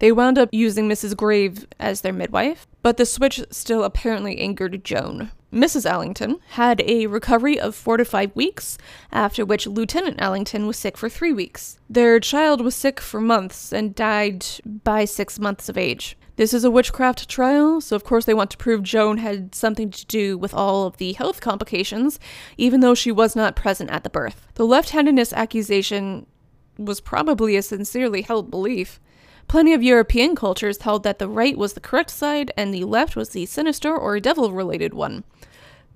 They 0.00 0.10
wound 0.10 0.36
up 0.36 0.48
using 0.50 0.88
Mrs. 0.88 1.16
Grave 1.16 1.64
as 1.78 2.00
their 2.00 2.12
midwife, 2.12 2.66
but 2.82 2.96
the 2.96 3.06
switch 3.06 3.40
still 3.52 3.84
apparently 3.84 4.40
angered 4.40 4.82
Joan. 4.82 5.30
Mrs. 5.56 5.90
Allington 5.90 6.38
had 6.50 6.82
a 6.82 7.06
recovery 7.06 7.58
of 7.58 7.74
four 7.74 7.96
to 7.96 8.04
five 8.04 8.34
weeks, 8.36 8.76
after 9.10 9.44
which 9.44 9.66
Lieutenant 9.66 10.20
Allington 10.20 10.66
was 10.66 10.76
sick 10.76 10.98
for 10.98 11.08
three 11.08 11.32
weeks. 11.32 11.78
Their 11.88 12.20
child 12.20 12.60
was 12.60 12.74
sick 12.74 13.00
for 13.00 13.22
months 13.22 13.72
and 13.72 13.94
died 13.94 14.44
by 14.84 15.06
six 15.06 15.38
months 15.38 15.70
of 15.70 15.78
age. 15.78 16.16
This 16.36 16.52
is 16.52 16.64
a 16.64 16.70
witchcraft 16.70 17.30
trial, 17.30 17.80
so 17.80 17.96
of 17.96 18.04
course 18.04 18.26
they 18.26 18.34
want 18.34 18.50
to 18.50 18.58
prove 18.58 18.82
Joan 18.82 19.16
had 19.16 19.54
something 19.54 19.90
to 19.90 20.04
do 20.04 20.36
with 20.36 20.52
all 20.52 20.86
of 20.86 20.98
the 20.98 21.14
health 21.14 21.40
complications, 21.40 22.20
even 22.58 22.80
though 22.80 22.94
she 22.94 23.10
was 23.10 23.34
not 23.34 23.56
present 23.56 23.90
at 23.90 24.04
the 24.04 24.10
birth. 24.10 24.46
The 24.56 24.66
left 24.66 24.90
handedness 24.90 25.32
accusation 25.32 26.26
was 26.76 27.00
probably 27.00 27.56
a 27.56 27.62
sincerely 27.62 28.20
held 28.20 28.50
belief. 28.50 29.00
Plenty 29.48 29.72
of 29.72 29.82
European 29.82 30.34
cultures 30.34 30.82
held 30.82 31.04
that 31.04 31.18
the 31.18 31.28
right 31.28 31.56
was 31.56 31.72
the 31.72 31.80
correct 31.80 32.10
side 32.10 32.50
and 32.56 32.74
the 32.74 32.84
left 32.84 33.16
was 33.16 33.30
the 33.30 33.46
sinister 33.46 33.96
or 33.96 34.18
devil 34.20 34.52
related 34.52 34.92
one. 34.92 35.24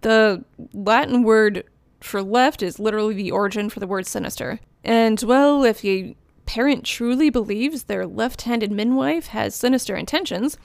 The 0.02 0.44
Latin 0.72 1.22
word 1.22 1.64
for 2.00 2.22
left 2.22 2.62
is 2.62 2.78
literally 2.78 3.14
the 3.14 3.30
origin 3.30 3.68
for 3.68 3.80
the 3.80 3.86
word 3.86 4.06
sinister. 4.06 4.60
And, 4.82 5.22
well, 5.22 5.64
if 5.64 5.84
a 5.84 6.16
parent 6.46 6.84
truly 6.84 7.30
believes 7.30 7.84
their 7.84 8.06
left 8.06 8.42
handed 8.42 8.72
midwife 8.72 9.26
has 9.28 9.54
sinister 9.54 9.94
intentions, 9.94 10.56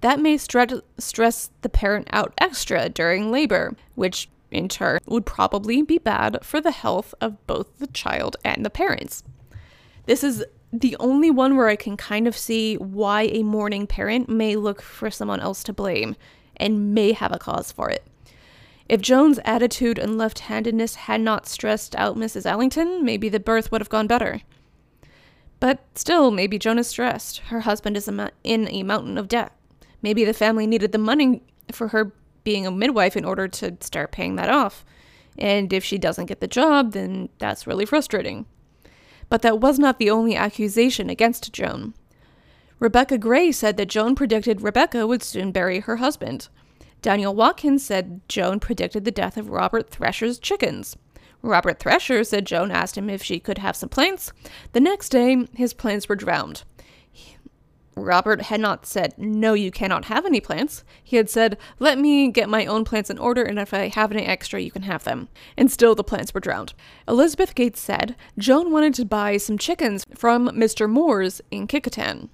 that 0.00 0.18
may 0.18 0.36
stre- 0.36 0.82
stress 0.98 1.50
the 1.60 1.68
parent 1.68 2.08
out 2.10 2.32
extra 2.38 2.88
during 2.88 3.30
labor, 3.30 3.76
which 3.94 4.28
in 4.50 4.68
turn 4.68 4.98
would 5.06 5.26
probably 5.26 5.82
be 5.82 5.98
bad 5.98 6.38
for 6.42 6.60
the 6.60 6.70
health 6.70 7.14
of 7.20 7.46
both 7.46 7.78
the 7.78 7.86
child 7.86 8.36
and 8.44 8.64
the 8.64 8.70
parents. 8.70 9.22
This 10.06 10.24
is 10.24 10.44
the 10.72 10.96
only 10.98 11.30
one 11.30 11.56
where 11.56 11.68
I 11.68 11.76
can 11.76 11.96
kind 11.96 12.26
of 12.26 12.36
see 12.36 12.76
why 12.76 13.22
a 13.22 13.42
mourning 13.42 13.86
parent 13.86 14.28
may 14.28 14.56
look 14.56 14.80
for 14.82 15.10
someone 15.10 15.40
else 15.40 15.62
to 15.64 15.72
blame 15.72 16.16
and 16.56 16.94
may 16.94 17.12
have 17.12 17.32
a 17.32 17.38
cause 17.38 17.70
for 17.70 17.90
it. 17.90 18.06
If 18.90 19.00
Joan's 19.00 19.38
attitude 19.44 20.00
and 20.00 20.18
left 20.18 20.40
handedness 20.40 20.96
had 20.96 21.20
not 21.20 21.46
stressed 21.46 21.94
out 21.94 22.16
Mrs. 22.16 22.44
Allington, 22.44 23.04
maybe 23.04 23.28
the 23.28 23.38
birth 23.38 23.70
would 23.70 23.80
have 23.80 23.88
gone 23.88 24.08
better. 24.08 24.40
But 25.60 25.84
still, 25.94 26.32
maybe 26.32 26.58
Joan 26.58 26.76
is 26.76 26.88
stressed. 26.88 27.38
Her 27.38 27.60
husband 27.60 27.96
is 27.96 28.08
in 28.08 28.68
a 28.68 28.82
mountain 28.82 29.16
of 29.16 29.28
debt. 29.28 29.52
Maybe 30.02 30.24
the 30.24 30.34
family 30.34 30.66
needed 30.66 30.90
the 30.90 30.98
money 30.98 31.44
for 31.70 31.88
her 31.88 32.10
being 32.42 32.66
a 32.66 32.72
midwife 32.72 33.16
in 33.16 33.24
order 33.24 33.46
to 33.46 33.76
start 33.78 34.10
paying 34.10 34.34
that 34.34 34.48
off. 34.48 34.84
And 35.38 35.72
if 35.72 35.84
she 35.84 35.96
doesn't 35.96 36.26
get 36.26 36.40
the 36.40 36.48
job, 36.48 36.90
then 36.90 37.28
that's 37.38 37.68
really 37.68 37.86
frustrating. 37.86 38.44
But 39.28 39.42
that 39.42 39.60
was 39.60 39.78
not 39.78 40.00
the 40.00 40.10
only 40.10 40.34
accusation 40.34 41.08
against 41.08 41.52
Joan. 41.52 41.94
Rebecca 42.80 43.18
Gray 43.18 43.52
said 43.52 43.76
that 43.76 43.88
Joan 43.88 44.16
predicted 44.16 44.62
Rebecca 44.62 45.06
would 45.06 45.22
soon 45.22 45.52
bury 45.52 45.78
her 45.78 45.98
husband. 45.98 46.48
Daniel 47.02 47.34
Watkins 47.34 47.84
said 47.84 48.20
Joan 48.28 48.60
predicted 48.60 49.04
the 49.04 49.10
death 49.10 49.36
of 49.36 49.48
Robert 49.48 49.90
Thresher's 49.90 50.38
chickens. 50.38 50.96
Robert 51.42 51.78
Thresher 51.78 52.22
said 52.24 52.46
Joan 52.46 52.70
asked 52.70 52.98
him 52.98 53.08
if 53.08 53.22
she 53.22 53.40
could 53.40 53.58
have 53.58 53.76
some 53.76 53.88
plants. 53.88 54.32
The 54.72 54.80
next 54.80 55.08
day, 55.08 55.46
his 55.54 55.72
plants 55.72 56.08
were 56.08 56.16
drowned. 56.16 56.64
Robert 57.96 58.42
had 58.42 58.60
not 58.60 58.86
said, 58.86 59.14
No, 59.18 59.54
you 59.54 59.70
cannot 59.70 60.06
have 60.06 60.24
any 60.24 60.40
plants. 60.40 60.84
He 61.02 61.16
had 61.16 61.28
said, 61.28 61.58
Let 61.78 61.98
me 61.98 62.30
get 62.30 62.48
my 62.48 62.66
own 62.66 62.84
plants 62.84 63.10
in 63.10 63.18
order, 63.18 63.42
and 63.42 63.58
if 63.58 63.74
I 63.74 63.88
have 63.88 64.12
any 64.12 64.24
extra, 64.24 64.60
you 64.60 64.70
can 64.70 64.82
have 64.82 65.04
them. 65.04 65.28
And 65.56 65.70
still 65.70 65.94
the 65.94 66.04
plants 66.04 66.32
were 66.32 66.40
drowned. 66.40 66.74
Elizabeth 67.08 67.54
Gates 67.54 67.80
said, 67.80 68.16
Joan 68.38 68.70
wanted 68.70 68.94
to 68.94 69.04
buy 69.04 69.36
some 69.36 69.58
chickens 69.58 70.06
from 70.14 70.48
Mr. 70.48 70.88
Moore's 70.88 71.40
in 71.50 71.66
Kecoughtan. 71.66 72.28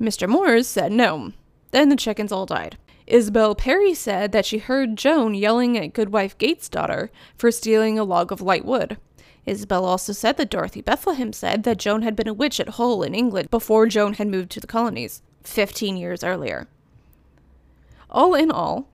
Mr. 0.00 0.28
Moore's 0.28 0.66
said 0.66 0.92
no. 0.92 1.32
Then 1.70 1.88
the 1.88 1.96
chickens 1.96 2.32
all 2.32 2.46
died. 2.46 2.76
Isabel 3.12 3.54
Perry 3.54 3.92
said 3.92 4.32
that 4.32 4.46
she 4.46 4.56
heard 4.56 4.96
Joan 4.96 5.34
yelling 5.34 5.76
at 5.76 5.92
Goodwife 5.92 6.38
Gates' 6.38 6.66
daughter 6.66 7.10
for 7.36 7.50
stealing 7.50 7.98
a 7.98 8.04
log 8.04 8.32
of 8.32 8.40
light 8.40 8.64
wood. 8.64 8.96
Isabel 9.44 9.84
also 9.84 10.14
said 10.14 10.38
that 10.38 10.48
Dorothy 10.48 10.80
Bethlehem 10.80 11.34
said 11.34 11.64
that 11.64 11.76
Joan 11.76 12.00
had 12.00 12.16
been 12.16 12.26
a 12.26 12.32
witch 12.32 12.58
at 12.58 12.70
Hull 12.70 13.02
in 13.02 13.14
England 13.14 13.50
before 13.50 13.86
Joan 13.86 14.14
had 14.14 14.28
moved 14.28 14.50
to 14.52 14.60
the 14.60 14.66
colonies, 14.66 15.20
15 15.42 15.98
years 15.98 16.24
earlier. 16.24 16.68
All 18.08 18.34
in 18.34 18.50
all, 18.50 18.88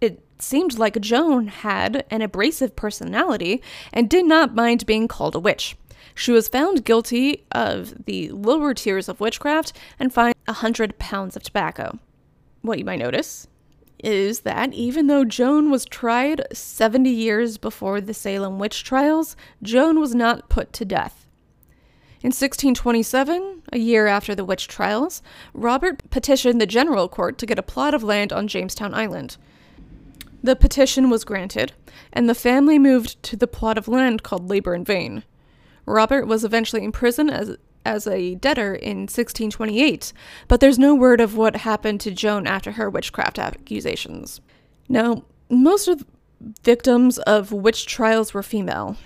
it 0.00 0.22
seemed 0.38 0.78
like 0.78 1.00
Joan 1.00 1.48
had 1.48 2.06
an 2.08 2.22
abrasive 2.22 2.76
personality 2.76 3.60
and 3.92 4.08
did 4.08 4.26
not 4.26 4.54
mind 4.54 4.86
being 4.86 5.08
called 5.08 5.34
a 5.34 5.40
witch. 5.40 5.76
She 6.14 6.30
was 6.30 6.46
found 6.46 6.84
guilty 6.84 7.44
of 7.50 8.04
the 8.06 8.30
lower 8.30 8.74
tiers 8.74 9.08
of 9.08 9.18
witchcraft 9.18 9.72
and 9.98 10.14
fined 10.14 10.36
a 10.46 10.52
hundred 10.52 11.00
pounds 11.00 11.34
of 11.34 11.42
tobacco. 11.42 11.98
What 12.62 12.78
you 12.78 12.84
might 12.84 13.00
notice 13.00 13.48
is 14.02 14.40
that 14.40 14.72
even 14.72 15.06
though 15.06 15.24
Joan 15.24 15.70
was 15.70 15.84
tried 15.84 16.42
70 16.52 17.10
years 17.10 17.58
before 17.58 18.00
the 18.00 18.14
Salem 18.14 18.58
witch 18.58 18.84
trials, 18.84 19.36
Joan 19.62 20.00
was 20.00 20.14
not 20.14 20.48
put 20.48 20.72
to 20.74 20.84
death. 20.84 21.26
In 22.22 22.28
1627, 22.28 23.62
a 23.72 23.78
year 23.78 24.06
after 24.06 24.34
the 24.34 24.44
witch 24.44 24.68
trials, 24.68 25.22
Robert 25.54 26.10
petitioned 26.10 26.60
the 26.60 26.66
General 26.66 27.08
Court 27.08 27.38
to 27.38 27.46
get 27.46 27.58
a 27.58 27.62
plot 27.62 27.94
of 27.94 28.02
land 28.02 28.32
on 28.32 28.48
Jamestown 28.48 28.94
Island. 28.94 29.36
The 30.42 30.56
petition 30.56 31.10
was 31.10 31.24
granted, 31.24 31.72
and 32.12 32.28
the 32.28 32.34
family 32.34 32.78
moved 32.78 33.22
to 33.24 33.36
the 33.36 33.46
plot 33.46 33.78
of 33.78 33.88
land 33.88 34.22
called 34.22 34.48
Labor 34.48 34.74
in 34.74 34.84
Vain. 34.84 35.24
Robert 35.86 36.26
was 36.26 36.44
eventually 36.44 36.84
imprisoned 36.84 37.30
as 37.30 37.56
as 37.86 38.06
a 38.06 38.34
debtor 38.34 38.74
in 38.74 39.02
1628, 39.02 40.12
but 40.48 40.60
there's 40.60 40.78
no 40.78 40.94
word 40.94 41.20
of 41.20 41.36
what 41.36 41.56
happened 41.56 42.00
to 42.00 42.10
Joan 42.10 42.46
after 42.46 42.72
her 42.72 42.90
witchcraft 42.90 43.38
accusations. 43.38 44.40
Now, 44.88 45.24
most 45.48 45.88
of 45.88 46.00
the 46.00 46.06
victims 46.62 47.18
of 47.18 47.52
witch 47.52 47.86
trials 47.86 48.34
were 48.34 48.42
female. 48.42 48.96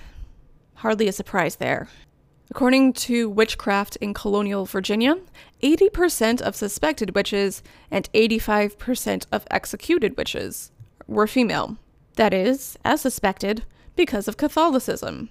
Hardly 0.76 1.06
a 1.06 1.12
surprise 1.12 1.56
there. 1.56 1.88
According 2.50 2.94
to 2.94 3.28
Witchcraft 3.28 3.94
in 3.96 4.12
Colonial 4.12 4.64
Virginia, 4.64 5.18
80% 5.62 6.40
of 6.40 6.56
suspected 6.56 7.14
witches 7.14 7.62
and 7.92 8.10
85% 8.12 9.26
of 9.30 9.46
executed 9.50 10.16
witches 10.16 10.72
were 11.06 11.28
female. 11.28 11.76
That 12.16 12.34
is, 12.34 12.76
as 12.84 13.02
suspected, 13.02 13.64
because 13.94 14.26
of 14.26 14.36
Catholicism. 14.36 15.30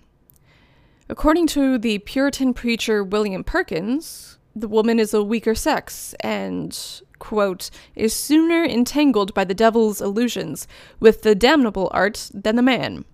According 1.12 1.48
to 1.48 1.80
the 1.80 1.98
Puritan 1.98 2.54
preacher 2.54 3.04
William 3.04 3.44
Perkins, 3.44 4.38
the 4.56 4.68
woman 4.68 5.00
is 5.00 5.12
a 5.12 5.24
weaker 5.24 5.56
sex 5.56 6.14
and, 6.20 7.02
quote, 7.18 7.72
is 7.96 8.14
sooner 8.14 8.64
entangled 8.64 9.34
by 9.34 9.44
the 9.44 9.56
devil's 9.56 10.02
illusions 10.02 10.68
with 11.00 11.24
the 11.24 11.34
damnable 11.34 11.90
art 11.96 12.30
than 12.32 12.56
the 12.56 12.62
man. 12.62 13.06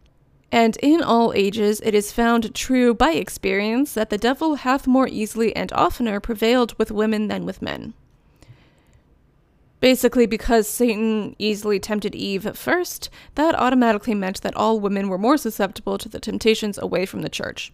And 0.52 0.76
in 0.84 1.02
all 1.02 1.32
ages 1.38 1.80
it 1.86 1.96
is 1.96 2.12
found 2.12 2.54
true 2.54 2.94
by 2.94 3.12
experience 3.12 3.94
that 3.94 4.10
the 4.10 4.18
devil 4.18 4.56
hath 4.56 4.88
more 4.88 5.08
easily 5.08 5.56
and 5.56 5.72
oftener 5.72 6.20
prevailed 6.20 6.78
with 6.78 6.92
women 6.92 7.30
than 7.30 7.46
with 7.46 7.62
men. 7.62 7.94
Basically, 9.80 10.26
because 10.26 10.68
Satan 10.68 11.34
easily 11.40 11.80
tempted 11.80 12.14
Eve 12.14 12.46
at 12.46 12.58
first, 12.58 13.10
that 13.36 13.56
automatically 13.56 14.16
meant 14.16 14.42
that 14.42 14.56
all 14.56 14.82
women 14.82 15.08
were 15.08 15.18
more 15.18 15.38
susceptible 15.38 15.98
to 15.98 16.10
the 16.10 16.20
temptations 16.20 16.78
away 16.78 17.06
from 17.06 17.22
the 17.22 17.30
church. 17.30 17.72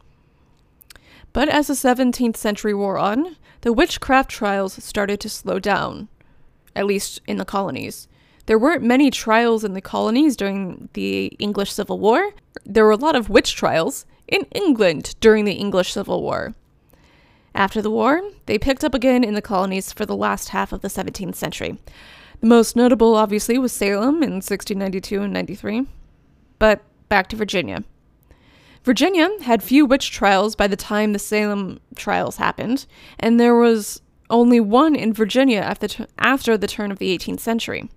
But 1.34 1.50
as 1.50 1.68
the 1.68 1.74
17th 1.74 2.36
century 2.36 2.74
wore 2.74 2.98
on, 2.98 3.38
the 3.62 3.74
witchcraft 3.74 4.30
trials 4.30 4.84
started 4.84 5.20
to 5.22 5.30
slow 5.30 5.60
down, 5.60 6.10
at 6.76 6.86
least 6.86 7.22
in 7.28 7.38
the 7.38 7.46
colonies. 7.46 8.08
There 8.48 8.60
weren't 8.60 8.84
many 8.84 9.12
trials 9.12 9.64
in 9.64 9.74
the 9.74 9.82
colonies 9.82 10.36
during 10.36 10.90
the 10.94 11.28
English 11.40 11.72
Civil 11.72 12.00
War. 12.00 12.32
There 12.66 12.84
were 12.84 12.92
a 12.92 12.98
lot 12.98 13.16
of 13.16 13.30
witch 13.30 13.56
trials 13.56 14.06
in 14.28 14.46
England 14.52 15.16
during 15.20 15.46
the 15.46 15.54
English 15.54 15.94
Civil 15.94 16.22
War. 16.22 16.54
After 17.54 17.82
the 17.82 17.92
war, 17.92 18.22
they 18.46 18.58
picked 18.58 18.84
up 18.84 18.94
again 18.94 19.24
in 19.24 19.36
the 19.36 19.42
colonies 19.42 19.94
for 19.94 20.06
the 20.06 20.16
last 20.16 20.50
half 20.50 20.72
of 20.72 20.82
the 20.82 20.88
17th 20.88 21.36
century. 21.36 21.78
The 22.40 22.48
most 22.48 22.76
notable, 22.76 23.16
obviously, 23.16 23.58
was 23.58 23.72
Salem 23.72 24.24
in 24.24 24.42
1692 24.42 25.22
and 25.22 25.34
93. 25.34 25.88
But 26.60 26.82
back 27.10 27.28
to 27.30 27.36
Virginia. 27.36 27.84
Virginia 28.84 29.30
had 29.44 29.62
few 29.62 29.86
witch 29.86 30.12
trials 30.12 30.56
by 30.56 30.68
the 30.68 30.76
time 30.76 31.14
the 31.14 31.20
Salem 31.20 31.80
trials 31.96 32.38
happened, 32.38 32.86
and 33.20 33.40
there 33.40 33.56
was 33.56 34.02
only 34.30 34.60
one 34.60 34.96
in 34.96 35.14
Virginia 35.14 35.60
after, 35.60 35.88
t- 35.88 36.06
after 36.18 36.58
the 36.58 36.68
turn 36.68 36.92
of 36.92 36.98
the 36.98 37.16
18th 37.16 37.40
century. 37.40 37.90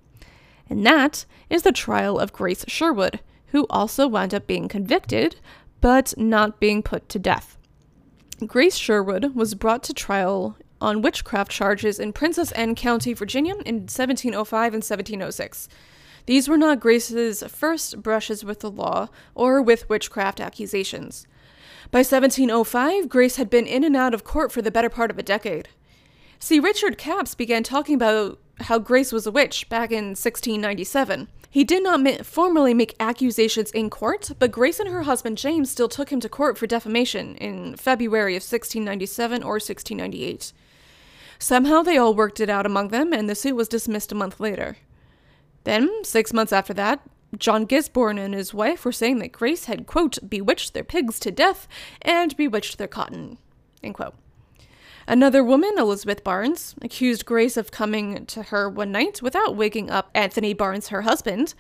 And 0.69 0.85
that 0.85 1.25
is 1.49 1.63
the 1.63 1.73
trial 1.73 2.19
of 2.19 2.33
Grace 2.33 2.65
Sherwood, 2.69 3.21
who 3.49 3.67
also 3.71 4.07
wound 4.07 4.35
up 4.35 4.47
being 4.47 4.69
convicted, 4.69 5.37
but 5.81 6.13
not 6.19 6.61
being 6.61 6.83
put 6.83 7.09
to 7.11 7.19
death. 7.19 7.57
Grace 8.47 8.77
Sherwood 8.77 9.35
was 9.35 9.55
brought 9.55 9.83
to 9.85 9.95
trial 9.95 10.57
on 10.81 11.03
witchcraft 11.03 11.51
charges 11.51 11.99
in 11.99 12.13
Princess 12.13 12.53
Anne 12.53 12.75
County, 12.75 13.15
Virginia 13.15 13.55
in 13.65 13.87
1705 13.87 14.75
and 14.75 14.83
1706. 14.83 15.69
These 16.27 16.49
were 16.49 16.57
not 16.57 16.81
Grace's 16.81 17.43
first 17.49 18.03
brushes 18.03 18.45
with 18.45 18.61
the 18.61 18.71
law 18.71 19.09
or 19.35 19.61
with 19.61 19.89
witchcraft 19.89 20.41
accusations. 20.41 21.27
By 21.91 21.99
1705, 21.99 23.09
Grace 23.09 23.37
had 23.37 23.51
been 23.51 23.67
in 23.67 23.85
and 23.85 23.95
out 23.95 24.15
of 24.15 24.25
court 24.25 24.51
for 24.51 24.63
the 24.63 24.71
better 24.71 24.89
part 24.89 25.11
of 25.11 25.19
a 25.19 25.23
decade. 25.23 25.69
See, 26.39 26.59
Richard 26.59 26.99
Capps 26.99 27.35
began 27.35 27.63
talking 27.63 27.95
about 27.95 28.39
how 28.61 28.79
Grace 28.79 29.13
was 29.13 29.27
a 29.27 29.31
witch 29.31 29.69
back 29.69 29.91
in 29.91 30.09
1697. 30.09 31.29
He 31.51 31.63
did 31.63 31.83
not 31.83 32.01
ma- 32.03 32.23
formally 32.23 32.75
make 32.75 32.97
accusations 32.99 33.71
in 33.71 33.91
court, 33.91 34.33
but 34.39 34.51
Grace 34.51 34.81
and 34.81 34.89
her 34.89 35.03
husband 35.03 35.39
James 35.39 35.71
still 35.71 35.89
took 35.89 36.11
him 36.11 36.21
to 36.21 36.29
court 36.29 36.59
for 36.59 36.67
defamation 36.67 37.37
in 37.37 37.77
February 37.77 38.35
of 38.35 38.43
1697 38.43 39.43
or 39.43 39.55
1698. 39.55 40.53
Somehow 41.39 41.83
they 41.83 41.97
all 41.97 42.15
worked 42.15 42.41
it 42.41 42.51
out 42.51 42.67
among 42.67 42.89
them, 42.89 43.13
and 43.13 43.29
the 43.29 43.35
suit 43.35 43.55
was 43.55 43.69
dismissed 43.69 44.11
a 44.11 44.17
month 44.17 44.41
later. 44.41 44.79
Then, 45.65 46.05
six 46.05 46.33
months 46.33 46.53
after 46.53 46.75
that, 46.75 47.01
John 47.39 47.65
Gisborne 47.65 48.19
and 48.19 48.35
his 48.35 48.55
wife 48.55 48.85
were 48.85 48.93
saying 48.93 49.19
that 49.19 49.33
Grace 49.33 49.65
had, 49.65 49.87
quote, 49.87 50.19
bewitched 50.29 50.75
their 50.75 50.85
pigs 50.85 51.19
to 51.21 51.31
death 51.31 51.67
and 52.03 52.37
bewitched 52.37 52.79
their 52.79 52.89
cotton, 52.89 53.39
end 53.83 53.95
quote. 53.95 54.15
Another 55.07 55.45
woman, 55.45 55.75
Elizabeth 55.77 56.25
Barnes, 56.25 56.75
accused 56.81 57.27
Grace 57.27 57.57
of 57.57 57.71
coming 57.71 58.25
to 58.27 58.45
her 58.45 58.71
one 58.71 58.93
night 58.93 59.21
without 59.21 59.57
waking 59.57 59.91
up 59.91 60.11
Anthony 60.15 60.55
Barnes, 60.55 60.89
her 60.89 61.03
husband. 61.03 61.55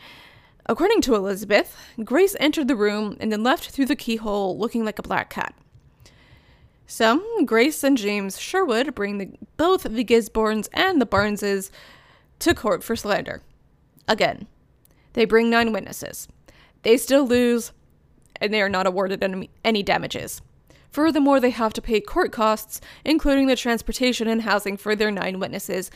According 0.67 1.03
to 1.03 1.15
Elizabeth, 1.15 1.77
Grace 2.05 2.37
entered 2.41 2.69
the 2.69 2.77
room 2.77 3.19
and 3.21 3.31
then 3.31 3.43
left 3.43 3.69
through 3.69 3.87
the 3.87 3.97
keyhole 3.97 4.59
looking 4.59 4.85
like 4.85 4.99
a 4.99 5.03
black 5.03 5.29
cat. 5.29 5.55
So, 6.87 7.23
Grace 7.45 7.83
and 7.85 7.99
James 7.99 8.41
Sherwood 8.41 8.95
bring 8.95 9.19
the, 9.19 9.31
both 9.57 9.83
the 9.83 10.05
Gisbornes 10.05 10.69
and 10.73 11.01
the 11.01 11.07
Barneses 11.07 11.71
to 12.39 12.55
court 12.55 12.83
for 12.83 12.97
slander. 12.97 13.43
Again, 14.07 14.47
they 15.15 15.25
bring 15.25 15.49
nine 15.49 15.73
witnesses. 15.73 16.29
They 16.83 16.97
still 16.97 17.27
lose, 17.27 17.73
and 18.41 18.53
they 18.53 18.61
are 18.61 18.69
not 18.69 18.87
awarded 18.87 19.23
any, 19.65 19.83
damages. 19.83 20.43
Furthermore, 20.91 21.41
they 21.41 21.51
have 21.51 21.73
to 21.73 21.83
pay 21.83 22.01
court 22.01 22.31
costs, 22.31 22.81
including 23.05 23.47
the 23.47 23.57
transportation 23.57 24.29
and 24.29 24.43
housing 24.43 24.77
for 24.77 24.95
their 24.95 25.11
nine 25.11 25.41
witnesses 25.41 25.91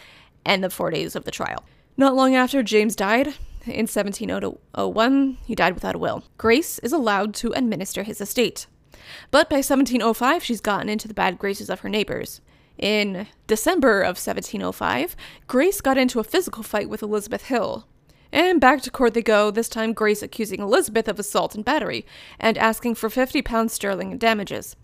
and 0.45 0.65
the 0.65 0.71
four 0.71 0.91
days 0.91 1.15
of 1.15 1.25
the 1.25 1.31
trial. 1.31 1.65
Not 1.97 2.15
long 2.15 2.35
after 2.35 2.63
James 2.63 2.97
died, 2.97 3.35
in 3.67 3.87
1701, 3.87 5.39
he 5.45 5.55
died 5.55 5.75
without 5.75 5.95
a 5.95 5.99
will. 5.99 6.25
Grace 6.39 6.79
is 6.79 6.93
allowed 6.93 7.35
to 7.35 7.53
administer 7.53 8.03
his 8.03 8.21
estate. 8.21 8.67
But 9.31 9.51
by 9.51 9.57
1705, 9.57 10.43
she's 10.43 10.61
gotten 10.61 10.89
into 10.89 11.07
the 11.07 11.15
bad 11.15 11.39
graces 11.39 11.69
of 11.69 11.81
her 11.81 11.89
neighbors. 11.89 12.41
In 12.79 13.27
December 13.47 14.01
of 14.01 14.17
1705, 14.17 15.17
Grace 15.47 15.81
got 15.81 15.99
into 15.99 16.21
a 16.21 16.25
physical 16.25 16.63
fight 16.63 16.89
with 16.89 17.03
Elizabeth 17.03 17.45
Hill, 17.47 17.87
and 18.33 18.61
back 18.61 18.83
to 18.83 18.91
court 18.91 19.15
they 19.15 19.23
go, 19.23 19.51
this 19.51 19.69
time 19.69 19.93
Grace 19.93 20.23
accusing 20.23 20.61
Elizabeth 20.61 21.09
of 21.09 21.19
assault 21.19 21.55
and 21.55 21.65
battery, 21.65 22.05
and 22.39 22.59
asking 22.59 22.95
for 22.95 23.09
50 23.09 23.43
pounds 23.43 23.73
sterling 23.73 24.13
in 24.13 24.19
damages. 24.19 24.77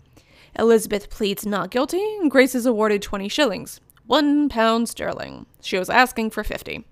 Elizabeth 0.57 1.09
pleads 1.09 1.45
not 1.45 1.71
guilty, 1.71 2.03
and 2.19 2.31
Grace 2.31 2.55
is 2.55 2.65
awarded 2.65 3.01
20 3.01 3.27
shillings, 3.27 3.81
1 4.07 4.49
pound 4.49 4.89
sterling. 4.89 5.45
She 5.61 5.77
was 5.77 5.89
asking 5.89 6.31
for 6.31 6.43
50. 6.43 6.85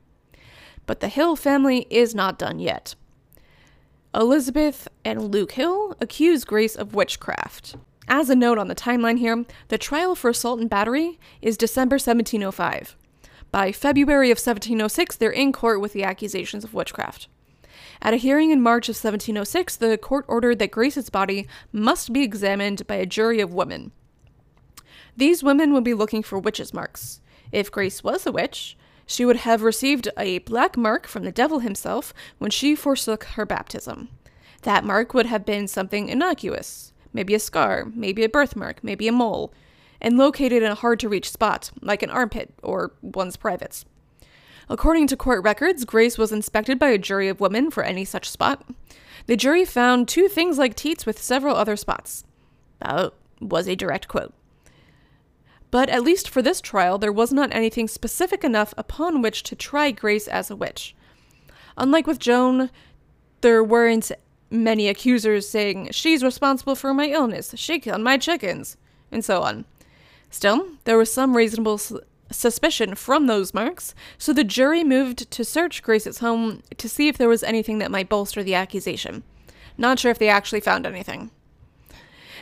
But 0.86 1.00
the 1.00 1.07
Hill 1.07 1.36
family 1.36 1.88
is 1.89 2.13
not 2.13 2.38
done 2.38 2.60
yet. 2.60 2.95
Elizabeth 4.13 4.88
and 5.03 5.31
Luke 5.33 5.53
Hill 5.53 5.95
accuse 6.00 6.43
Grace 6.43 6.75
of 6.75 6.93
witchcraft. 6.93 7.75
As 8.07 8.29
a 8.29 8.36
note 8.36 8.57
on 8.57 8.67
the 8.67 8.75
timeline 8.75 9.17
here, 9.17 9.45
the 9.69 9.77
trial 9.77 10.13
for 10.13 10.29
assault 10.29 10.60
and 10.60 10.69
battery 10.69 11.19
is 11.41 11.57
December 11.57 11.95
1705. 11.95 12.95
By 13.53 13.72
February 13.72 14.31
of 14.31 14.39
1706, 14.39 15.15
they're 15.17 15.29
in 15.29 15.51
court 15.51 15.79
with 15.79 15.93
the 15.93 16.03
accusations 16.03 16.63
of 16.63 16.74
witchcraft. 16.74 17.27
At 18.01 18.15
a 18.15 18.17
hearing 18.17 18.50
in 18.50 18.63
March 18.63 18.89
of 18.89 18.95
1706, 18.95 19.75
the 19.75 19.95
court 19.95 20.25
ordered 20.27 20.57
that 20.57 20.72
Grace's 20.72 21.12
body 21.12 21.48
must 21.72 22.12
be 22.12 22.24
examined 22.24 22.88
by 22.88 22.95
a 22.95 23.05
jury 23.05 23.39
of 23.41 23.53
women. 23.53 23.91
These 25.15 25.43
women 25.43 25.72
would 25.72 25.83
be 25.83 25.93
looking 25.93 26.24
for 26.24 26.39
witches' 26.39 26.74
marks. 26.74 27.22
If 27.51 27.69
Grace 27.69 28.03
was 28.03 28.25
a 28.25 28.31
witch, 28.31 28.75
she 29.05 29.24
would 29.24 29.38
have 29.38 29.62
received 29.62 30.10
a 30.17 30.39
black 30.39 30.75
mark 30.75 31.05
from 31.05 31.24
the 31.24 31.31
devil 31.31 31.60
himself 31.60 32.12
when 32.39 32.50
she 32.50 32.75
forsook 32.75 33.25
her 33.36 33.45
baptism. 33.45 34.10
That 34.63 34.83
mark 34.83 35.13
would 35.13 35.27
have 35.27 35.45
been 35.45 35.67
something 35.67 36.10
innocuous, 36.10 36.91
maybe 37.13 37.36
a 37.36 37.39
scar, 37.39 37.86
maybe 37.93 38.24
a 38.24 38.29
birthmark, 38.29 38.83
maybe 38.83 39.07
a 39.07 39.12
mole, 39.12 39.53
and 40.03 40.17
located 40.17 40.61
in 40.61 40.72
a 40.72 40.75
hard 40.75 41.00
to 41.00 41.09
reach 41.09 41.31
spot, 41.31 41.72
like 41.81 42.03
an 42.03 42.11
armpit 42.11 42.53
or 42.61 42.92
one's 43.01 43.37
privates. 43.37 43.85
According 44.70 45.07
to 45.07 45.18
court 45.18 45.44
records, 45.44 45.85
Grace 45.85 46.18
was 46.18 46.31
inspected 46.31 46.77
by 46.77 46.89
a 46.89 46.98
jury 46.98 47.29
of 47.29 47.39
women 47.39 47.72
for 47.72 47.83
any 47.83 48.05
such 48.05 48.29
spot. 48.29 48.63
The 49.25 49.37
jury 49.37 49.66
found 49.66 50.07
two 50.07 50.27
things 50.27 50.57
like 50.57 50.75
teats 50.75 51.05
with 51.05 51.22
several 51.22 51.55
other 51.55 51.75
spots. 51.75 52.25
That 52.79 53.13
was 53.39 53.68
a 53.68 53.75
direct 53.75 54.07
quote. 54.07 54.33
But 55.72 55.89
at 55.89 56.03
least 56.03 56.29
for 56.29 56.42
this 56.42 56.61
trial, 56.61 56.98
there 56.98 57.11
was 57.11 57.33
not 57.33 57.53
anything 57.53 57.87
specific 57.87 58.44
enough 58.44 58.74
upon 58.77 59.22
which 59.22 59.42
to 59.44 59.55
try 59.55 59.92
Grace 59.92 60.27
as 60.27 60.51
a 60.51 60.55
witch. 60.55 60.96
Unlike 61.77 62.05
with 62.05 62.20
Joan, 62.20 62.70
there 63.42 63.63
weren't 63.63 64.11
many 64.51 64.87
accusers 64.87 65.50
saying, 65.50 65.89
She's 65.92 66.24
responsible 66.24 66.75
for 66.75 66.94
my 66.94 67.07
illness, 67.07 67.53
she 67.57 67.79
killed 67.79 68.01
my 68.01 68.18
chickens, 68.18 68.77
and 69.11 69.25
so 69.25 69.42
on. 69.42 69.66
Still, 70.33 70.67
there 70.85 70.98
was 70.98 71.13
some 71.13 71.37
reasonable 71.37 71.77
su- 71.77 72.01
suspicion 72.31 72.96
from 72.96 73.27
those 73.27 73.53
marks, 73.53 73.93
so 74.17 74.33
the 74.33 74.43
jury 74.43 74.83
moved 74.83 75.29
to 75.29 75.46
search 75.46 75.83
Grace's 75.83 76.17
home 76.17 76.63
to 76.75 76.89
see 76.89 77.07
if 77.07 77.19
there 77.19 77.29
was 77.29 77.43
anything 77.43 77.77
that 77.77 77.91
might 77.91 78.09
bolster 78.09 78.41
the 78.41 78.55
accusation. 78.55 79.22
Not 79.77 80.00
sure 80.00 80.09
if 80.09 80.17
they 80.17 80.29
actually 80.29 80.61
found 80.61 80.87
anything. 80.87 81.29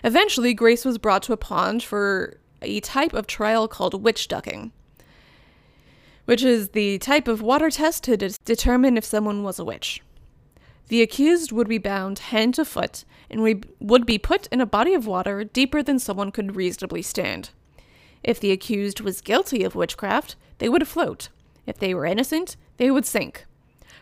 Eventually, 0.06 0.54
Grace 0.54 0.86
was 0.86 0.98
brought 0.98 1.22
to 1.24 1.34
a 1.34 1.38
pond 1.38 1.84
for 1.84 2.38
a 2.62 2.80
type 2.80 3.14
of 3.14 3.28
trial 3.28 3.68
called 3.68 4.02
witch 4.02 4.30
ducking, 4.30 4.72
which 6.24 6.44
is 6.44 6.70
the 6.70 6.98
type 7.00 7.28
of 7.28 7.42
water 7.42 7.70
test 7.70 8.06
to 8.06 8.16
de- 8.16 8.30
determine 8.46 8.96
if 8.96 9.04
someone 9.04 9.44
was 9.44 9.60
a 9.60 9.66
witch. 9.66 10.02
The 10.88 11.02
accused 11.02 11.52
would 11.52 11.68
be 11.68 11.78
bound 11.78 12.20
hand 12.20 12.54
to 12.54 12.64
foot 12.64 13.04
and 13.30 13.44
we 13.44 13.64
would 13.82 14.06
be 14.06 14.18
put 14.18 14.48
in 14.48 14.62
a 14.62 14.66
body 14.66 14.94
of 14.94 15.08
water 15.08 15.44
deeper 15.44 15.84
than 15.84 16.00
someone 16.00 16.32
could 16.32 16.56
reasonably 16.56 17.02
stand. 17.02 17.50
If 18.24 18.40
the 18.40 18.52
accused 18.52 19.02
was 19.02 19.22
guilty 19.22 19.64
of 19.64 19.76
witchcraft, 19.76 20.36
they 20.60 20.70
would 20.70 20.88
float. 20.88 21.30
If 21.66 21.78
they 21.78 21.94
were 21.94 22.06
innocent, 22.06 22.56
they 22.78 22.92
would 22.92 23.06
sink. 23.06 23.46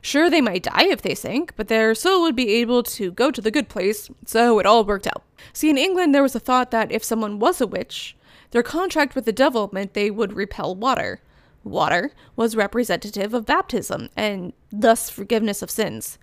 Sure, 0.01 0.29
they 0.29 0.41
might 0.41 0.63
die 0.63 0.85
if 0.85 1.01
they 1.01 1.15
sank, 1.15 1.53
but 1.55 1.67
their 1.67 1.93
soul 1.93 2.21
would 2.21 2.35
be 2.35 2.53
able 2.53 2.83
to 2.83 3.11
go 3.11 3.31
to 3.31 3.41
the 3.41 3.51
good 3.51 3.67
place, 3.67 4.09
so 4.25 4.59
it 4.59 4.65
all 4.65 4.85
worked 4.85 5.07
out. 5.07 5.23
See, 5.51 5.69
in 5.69 5.77
England, 5.77 6.15
there 6.15 6.23
was 6.23 6.35
a 6.35 6.39
thought 6.39 6.71
that 6.71 6.91
if 6.91 7.03
someone 7.03 7.39
was 7.39 7.59
a 7.59 7.67
witch, 7.67 8.15
their 8.51 8.63
contract 8.63 9.13
with 9.13 9.25
the 9.25 9.33
devil 9.33 9.69
meant 9.73 9.93
they 9.93 10.09
would 10.09 10.33
repel 10.33 10.73
water. 10.75 11.21
Water 11.63 12.11
was 12.35 12.55
representative 12.55 13.33
of 13.33 13.45
baptism, 13.45 14.09
and 14.15 14.53
thus 14.71 15.09
forgiveness 15.09 15.61
of 15.61 15.69
sins. 15.69 16.17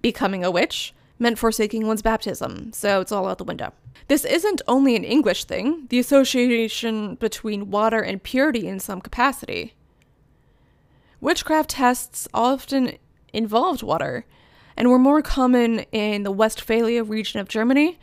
Becoming 0.00 0.44
a 0.44 0.50
witch 0.50 0.94
meant 1.18 1.38
forsaking 1.38 1.86
one's 1.86 2.02
baptism, 2.02 2.72
so 2.72 3.00
it's 3.00 3.12
all 3.12 3.26
out 3.28 3.38
the 3.38 3.44
window. 3.44 3.72
This 4.08 4.24
isn't 4.24 4.62
only 4.68 4.94
an 4.96 5.04
English 5.04 5.44
thing, 5.44 5.86
the 5.88 5.98
association 5.98 7.14
between 7.16 7.70
water 7.70 8.00
and 8.00 8.22
purity 8.22 8.68
in 8.68 8.80
some 8.80 9.00
capacity. 9.00 9.74
Witchcraft 11.20 11.70
tests 11.70 12.28
often 12.34 12.92
involved 13.32 13.82
water 13.82 14.26
and 14.76 14.90
were 14.90 14.98
more 14.98 15.22
common 15.22 15.80
in 15.90 16.22
the 16.22 16.30
Westphalia 16.30 17.02
region 17.02 17.40
of 17.40 17.48
Germany, 17.48 17.98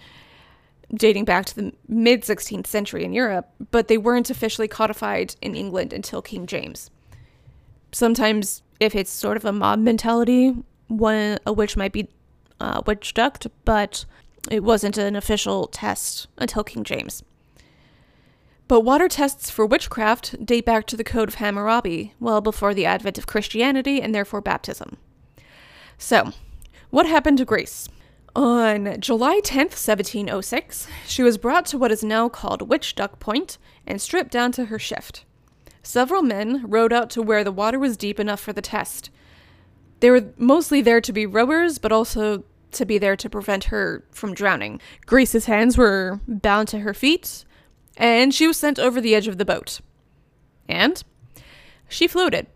dating 0.94 1.26
back 1.26 1.46
to 1.46 1.56
the 1.56 1.74
mid 1.88 2.24
16th 2.24 2.68
century 2.68 3.04
in 3.04 3.14
Europe, 3.14 3.50
but 3.72 3.88
they 3.88 3.98
weren't 3.98 4.30
officially 4.30 4.68
codified 4.68 5.36
in 5.42 5.56
England 5.56 5.94
until 5.94 6.22
King 6.22 6.48
James. 6.48 6.90
Sometimes, 7.92 8.64
if 8.80 8.96
it's 8.96 9.12
sort 9.12 9.38
of 9.38 9.46
a 9.46 9.54
mob 9.54 9.80
mentality, 9.80 10.56
one, 10.88 11.38
a 11.46 11.54
witch 11.54 11.78
might 11.78 11.94
be 11.94 12.10
uh, 12.64 12.82
witch 12.86 13.14
ducked, 13.14 13.48
but 13.66 14.06
it 14.50 14.64
wasn't 14.64 14.98
an 14.98 15.16
official 15.16 15.68
test 15.68 16.28
until 16.38 16.64
King 16.64 16.84
James. 16.84 17.24
But 18.68 18.82
water 18.82 19.10
tests 19.10 19.50
for 19.50 19.66
witchcraft 19.66 20.46
date 20.46 20.66
back 20.66 20.88
to 20.88 20.98
the 20.98 21.04
Code 21.04 21.28
of 21.28 21.36
Hammurabi, 21.36 22.14
well 22.20 22.40
before 22.40 22.74
the 22.74 22.86
advent 22.86 23.18
of 23.18 23.28
Christianity 23.28 24.02
and 24.02 24.16
therefore 24.16 24.42
baptism. 24.42 24.98
So, 25.98 26.32
what 26.90 27.06
happened 27.06 27.38
to 27.40 27.46
Grace? 27.46 27.90
On 28.36 29.00
July 29.00 29.42
10th, 29.42 29.78
1706, 29.78 30.88
she 31.06 31.22
was 31.22 31.38
brought 31.38 31.66
to 31.68 31.78
what 31.78 31.92
is 31.92 32.04
now 32.04 32.30
called 32.30 32.68
Witch 32.68 32.96
Duck 32.96 33.20
Point 33.20 33.58
and 33.86 34.02
stripped 34.02 34.32
down 34.32 34.52
to 34.54 34.66
her 34.66 34.80
shift. 34.80 35.26
Several 35.84 36.24
men 36.24 36.64
rowed 36.66 36.94
out 36.94 37.10
to 37.12 37.22
where 37.22 37.44
the 37.44 37.52
water 37.52 37.78
was 37.78 37.98
deep 37.98 38.20
enough 38.20 38.40
for 38.40 38.54
the 38.54 38.62
test. 38.62 39.12
They 40.00 40.10
were 40.10 40.34
mostly 40.38 40.82
there 40.82 41.02
to 41.02 41.14
be 41.14 41.26
rowers, 41.26 41.78
but 41.78 41.92
also 41.92 42.44
to 42.76 42.86
be 42.86 42.98
there 42.98 43.16
to 43.16 43.30
prevent 43.30 43.66
her 43.66 44.04
from 44.12 44.34
drowning. 44.34 44.80
Grace's 45.06 45.46
hands 45.46 45.78
were 45.78 46.20
bound 46.28 46.68
to 46.70 46.80
her 46.80 46.94
feet, 46.94 47.46
and 47.98 48.34
she 48.34 48.48
was 48.48 48.58
sent 48.58 48.80
over 48.80 49.00
the 49.00 49.16
edge 49.16 49.28
of 49.28 49.38
the 49.38 49.46
boat. 49.46 49.82
And 50.68 51.04
she 51.88 52.08
floated. 52.08 52.48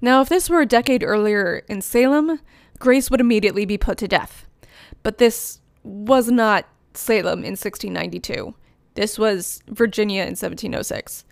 Now, 0.00 0.20
if 0.20 0.28
this 0.28 0.50
were 0.50 0.60
a 0.60 0.66
decade 0.66 1.02
earlier 1.02 1.64
in 1.68 1.80
Salem, 1.80 2.40
Grace 2.78 3.10
would 3.10 3.20
immediately 3.20 3.64
be 3.64 3.78
put 3.78 3.98
to 3.98 4.08
death. 4.08 4.46
But 5.02 5.18
this 5.18 5.60
was 5.82 6.30
not 6.30 6.66
Salem 6.94 7.40
in 7.40 7.52
1692. 7.52 8.54
This 8.94 9.18
was 9.18 9.62
Virginia 9.68 10.22
in 10.22 10.36
1706. 10.36 11.24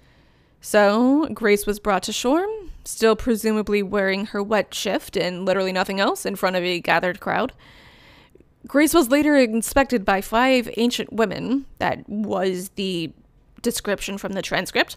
So, 0.61 1.29
Grace 1.35 1.67
was 1.67 1.79
brought 1.79 2.03
to 2.05 2.12
shore, 2.12 2.47
still 2.85 3.16
presumably 3.16 3.83
wearing 3.83 4.27
her 4.27 4.42
wet 4.42 4.75
shift 4.75 5.16
and 5.16 5.44
literally 5.44 5.73
nothing 5.73 6.01
else 6.01 6.27
in 6.27 6.37
front 6.37 6.57
of 6.57 6.62
a 6.62 6.81
gathered 6.81 7.20
crowd. 7.20 7.53
Grace 8.66 8.94
was 8.94 9.11
later 9.11 9.37
inspected 9.37 10.05
by 10.05 10.20
five 10.20 10.70
ancient 10.77 11.12
women, 11.12 11.66
that 11.79 12.09
was 12.09 12.70
the 12.70 13.12
description 13.62 14.16
from 14.16 14.33
the 14.33 14.42
transcript, 14.42 14.97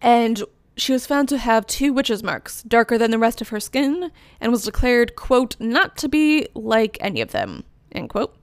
and 0.00 0.42
she 0.76 0.92
was 0.92 1.06
found 1.06 1.28
to 1.28 1.38
have 1.38 1.66
two 1.66 1.92
witches' 1.92 2.22
marks, 2.22 2.62
darker 2.62 2.96
than 2.96 3.10
the 3.10 3.18
rest 3.18 3.40
of 3.40 3.48
her 3.48 3.60
skin, 3.60 4.10
and 4.40 4.52
was 4.52 4.64
declared, 4.64 5.16
quote, 5.16 5.56
not 5.60 5.96
to 5.98 6.08
be 6.08 6.46
like 6.54 6.96
any 7.00 7.20
of 7.20 7.32
them, 7.32 7.64
end 7.92 8.08
quote. 8.08 8.34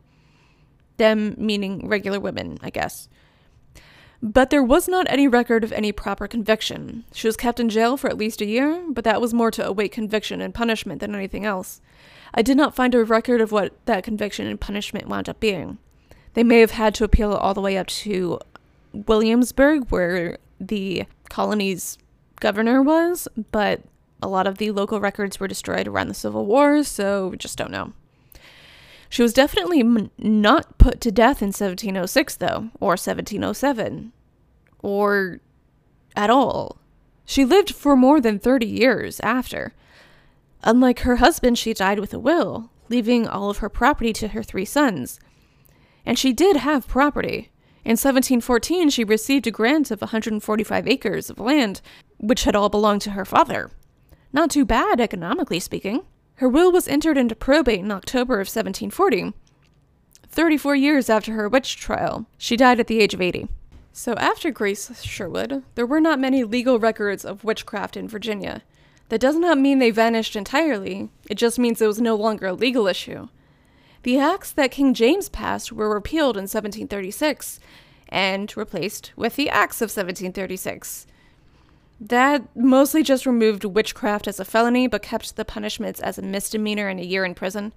Them 0.97 1.35
meaning 1.37 1.87
regular 1.87 2.19
women, 2.19 2.57
I 2.61 2.69
guess. 2.69 3.07
But 4.21 4.49
there 4.49 4.63
was 4.63 4.87
not 4.87 5.07
any 5.09 5.27
record 5.27 5.63
of 5.63 5.71
any 5.71 5.91
proper 5.91 6.27
conviction. 6.27 7.05
She 7.13 7.27
was 7.27 7.37
kept 7.37 7.59
in 7.59 7.69
jail 7.69 7.95
for 7.95 8.09
at 8.09 8.17
least 8.17 8.41
a 8.41 8.45
year, 8.45 8.83
but 8.89 9.05
that 9.05 9.21
was 9.21 9.33
more 9.33 9.49
to 9.51 9.65
await 9.65 9.93
conviction 9.93 10.41
and 10.41 10.53
punishment 10.53 10.99
than 10.99 11.15
anything 11.15 11.45
else. 11.45 11.79
I 12.33 12.41
did 12.41 12.57
not 12.57 12.75
find 12.75 12.93
a 12.93 13.03
record 13.03 13.39
of 13.39 13.51
what 13.51 13.73
that 13.85 14.03
conviction 14.03 14.45
and 14.45 14.59
punishment 14.59 15.07
wound 15.07 15.29
up 15.29 15.39
being. 15.39 15.77
They 16.33 16.43
may 16.43 16.59
have 16.59 16.71
had 16.71 16.93
to 16.95 17.03
appeal 17.03 17.33
all 17.33 17.53
the 17.53 17.61
way 17.61 17.77
up 17.77 17.87
to 17.87 18.39
Williamsburg, 18.93 19.89
where 19.89 20.37
the 20.59 21.05
colony's 21.29 21.97
governor 22.39 22.81
was, 22.81 23.27
but 23.51 23.81
a 24.21 24.27
lot 24.27 24.47
of 24.47 24.57
the 24.57 24.71
local 24.71 24.99
records 24.99 25.39
were 25.39 25.47
destroyed 25.47 25.87
around 25.87 26.09
the 26.09 26.13
Civil 26.13 26.45
War, 26.45 26.83
so 26.83 27.29
we 27.29 27.37
just 27.37 27.57
don't 27.57 27.71
know. 27.71 27.93
She 29.09 29.23
was 29.23 29.33
definitely 29.33 29.79
m- 29.79 30.11
not 30.17 30.77
put 30.77 31.01
to 31.01 31.11
death 31.11 31.41
in 31.41 31.47
1706, 31.47 32.35
though, 32.35 32.69
or 32.79 32.91
1707, 32.91 34.13
or 34.79 35.39
at 36.15 36.29
all. 36.29 36.77
She 37.25 37.43
lived 37.43 37.73
for 37.73 37.95
more 37.95 38.21
than 38.21 38.39
30 38.39 38.67
years 38.67 39.19
after. 39.21 39.73
Unlike 40.63 40.99
her 40.99 41.17
husband, 41.17 41.57
she 41.57 41.73
died 41.73 41.99
with 41.99 42.13
a 42.13 42.19
will, 42.19 42.69
leaving 42.89 43.27
all 43.27 43.49
of 43.49 43.59
her 43.59 43.69
property 43.69 44.13
to 44.13 44.29
her 44.29 44.43
three 44.43 44.65
sons. 44.65 45.19
And 46.05 46.17
she 46.17 46.33
did 46.33 46.57
have 46.57 46.87
property. 46.87 47.51
In 47.85 47.91
1714, 47.91 48.89
she 48.89 49.03
received 49.03 49.47
a 49.47 49.51
grant 49.51 49.89
of 49.89 50.01
145 50.01 50.87
acres 50.87 51.29
of 51.29 51.39
land, 51.39 51.81
which 52.17 52.43
had 52.43 52.55
all 52.55 52.69
belonged 52.69 53.01
to 53.01 53.11
her 53.11 53.25
father. 53.25 53.71
Not 54.33 54.51
too 54.51 54.65
bad, 54.65 54.99
economically 54.99 55.59
speaking. 55.59 56.01
Her 56.39 56.47
will 56.47 56.71
was 56.71 56.87
entered 56.87 57.17
into 57.17 57.35
probate 57.35 57.81
in 57.81 57.91
October 57.91 58.35
of 58.35 58.47
1740. 58.47 59.33
34 60.29 60.73
years 60.73 61.09
after 61.09 61.33
her 61.33 61.49
witch 61.49 61.75
trial, 61.75 62.27
she 62.37 62.55
died 62.55 62.79
at 62.79 62.87
the 62.87 63.01
age 63.01 63.13
of 63.13 63.19
80. 63.19 63.49
So, 63.91 64.13
after 64.13 64.49
Grace 64.49 65.03
Sherwood, 65.03 65.63
there 65.75 65.85
were 65.85 65.99
not 65.99 66.17
many 66.17 66.45
legal 66.45 66.79
records 66.79 67.25
of 67.25 67.43
witchcraft 67.43 67.97
in 67.97 68.07
Virginia. 68.07 68.61
That 69.09 69.19
does 69.19 69.35
not 69.35 69.57
mean 69.57 69.79
they 69.79 69.91
vanished 69.91 70.37
entirely, 70.37 71.09
it 71.29 71.35
just 71.35 71.59
means 71.59 71.81
it 71.81 71.87
was 71.87 71.99
no 71.99 72.15
longer 72.15 72.45
a 72.45 72.53
legal 72.53 72.87
issue. 72.87 73.27
The 74.03 74.17
acts 74.17 74.53
that 74.53 74.71
King 74.71 74.93
James 74.93 75.27
passed 75.27 75.73
were 75.73 75.93
repealed 75.93 76.37
in 76.37 76.43
1736 76.43 77.59
and 78.07 78.55
replaced 78.55 79.11
with 79.17 79.35
the 79.35 79.49
Acts 79.49 79.81
of 79.81 79.87
1736. 79.89 81.05
That 82.01 82.55
mostly 82.55 83.03
just 83.03 83.25
removed 83.25 83.65
witchcraft 83.65 84.27
as 84.27 84.39
a 84.39 84.45
felony, 84.45 84.87
but 84.87 85.01
kept 85.01 85.35
the 85.35 85.43
punishments 85.43 85.99
as 85.99 86.17
a 86.17 86.21
misdemeanor 86.21 86.87
and 86.87 86.99
a 86.99 87.05
year 87.05 87.25
in 87.25 87.35
prison. 87.35 87.73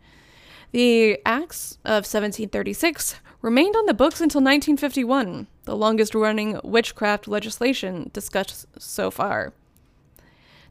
The 0.70 1.18
Acts 1.26 1.78
of 1.84 2.06
1736 2.06 3.16
remained 3.42 3.74
on 3.74 3.86
the 3.86 3.92
books 3.92 4.20
until 4.20 4.40
1951, 4.40 5.48
the 5.64 5.76
longest 5.76 6.14
running 6.14 6.60
witchcraft 6.62 7.26
legislation 7.26 8.10
discussed 8.12 8.66
so 8.78 9.10
far. 9.10 9.52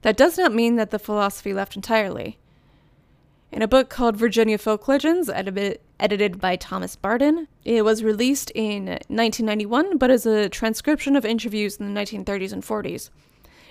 That 0.01 0.17
does 0.17 0.37
not 0.37 0.53
mean 0.53 0.77
that 0.77 0.91
the 0.91 0.97
philosophy 0.97 1.53
left 1.53 1.75
entirely. 1.75 2.39
In 3.51 3.61
a 3.61 3.67
book 3.67 3.89
called 3.89 4.15
Virginia 4.15 4.57
Folk 4.57 4.87
Legends, 4.87 5.29
edited 5.29 6.39
by 6.39 6.55
Thomas 6.55 6.95
Barden, 6.95 7.49
it 7.65 7.83
was 7.83 8.01
released 8.01 8.49
in 8.55 8.85
1991, 8.85 9.97
but 9.97 10.09
as 10.09 10.25
a 10.25 10.47
transcription 10.47 11.17
of 11.17 11.25
interviews 11.25 11.75
in 11.75 11.93
the 11.93 11.99
1930s 11.99 12.53
and 12.53 12.63
40s. 12.63 13.09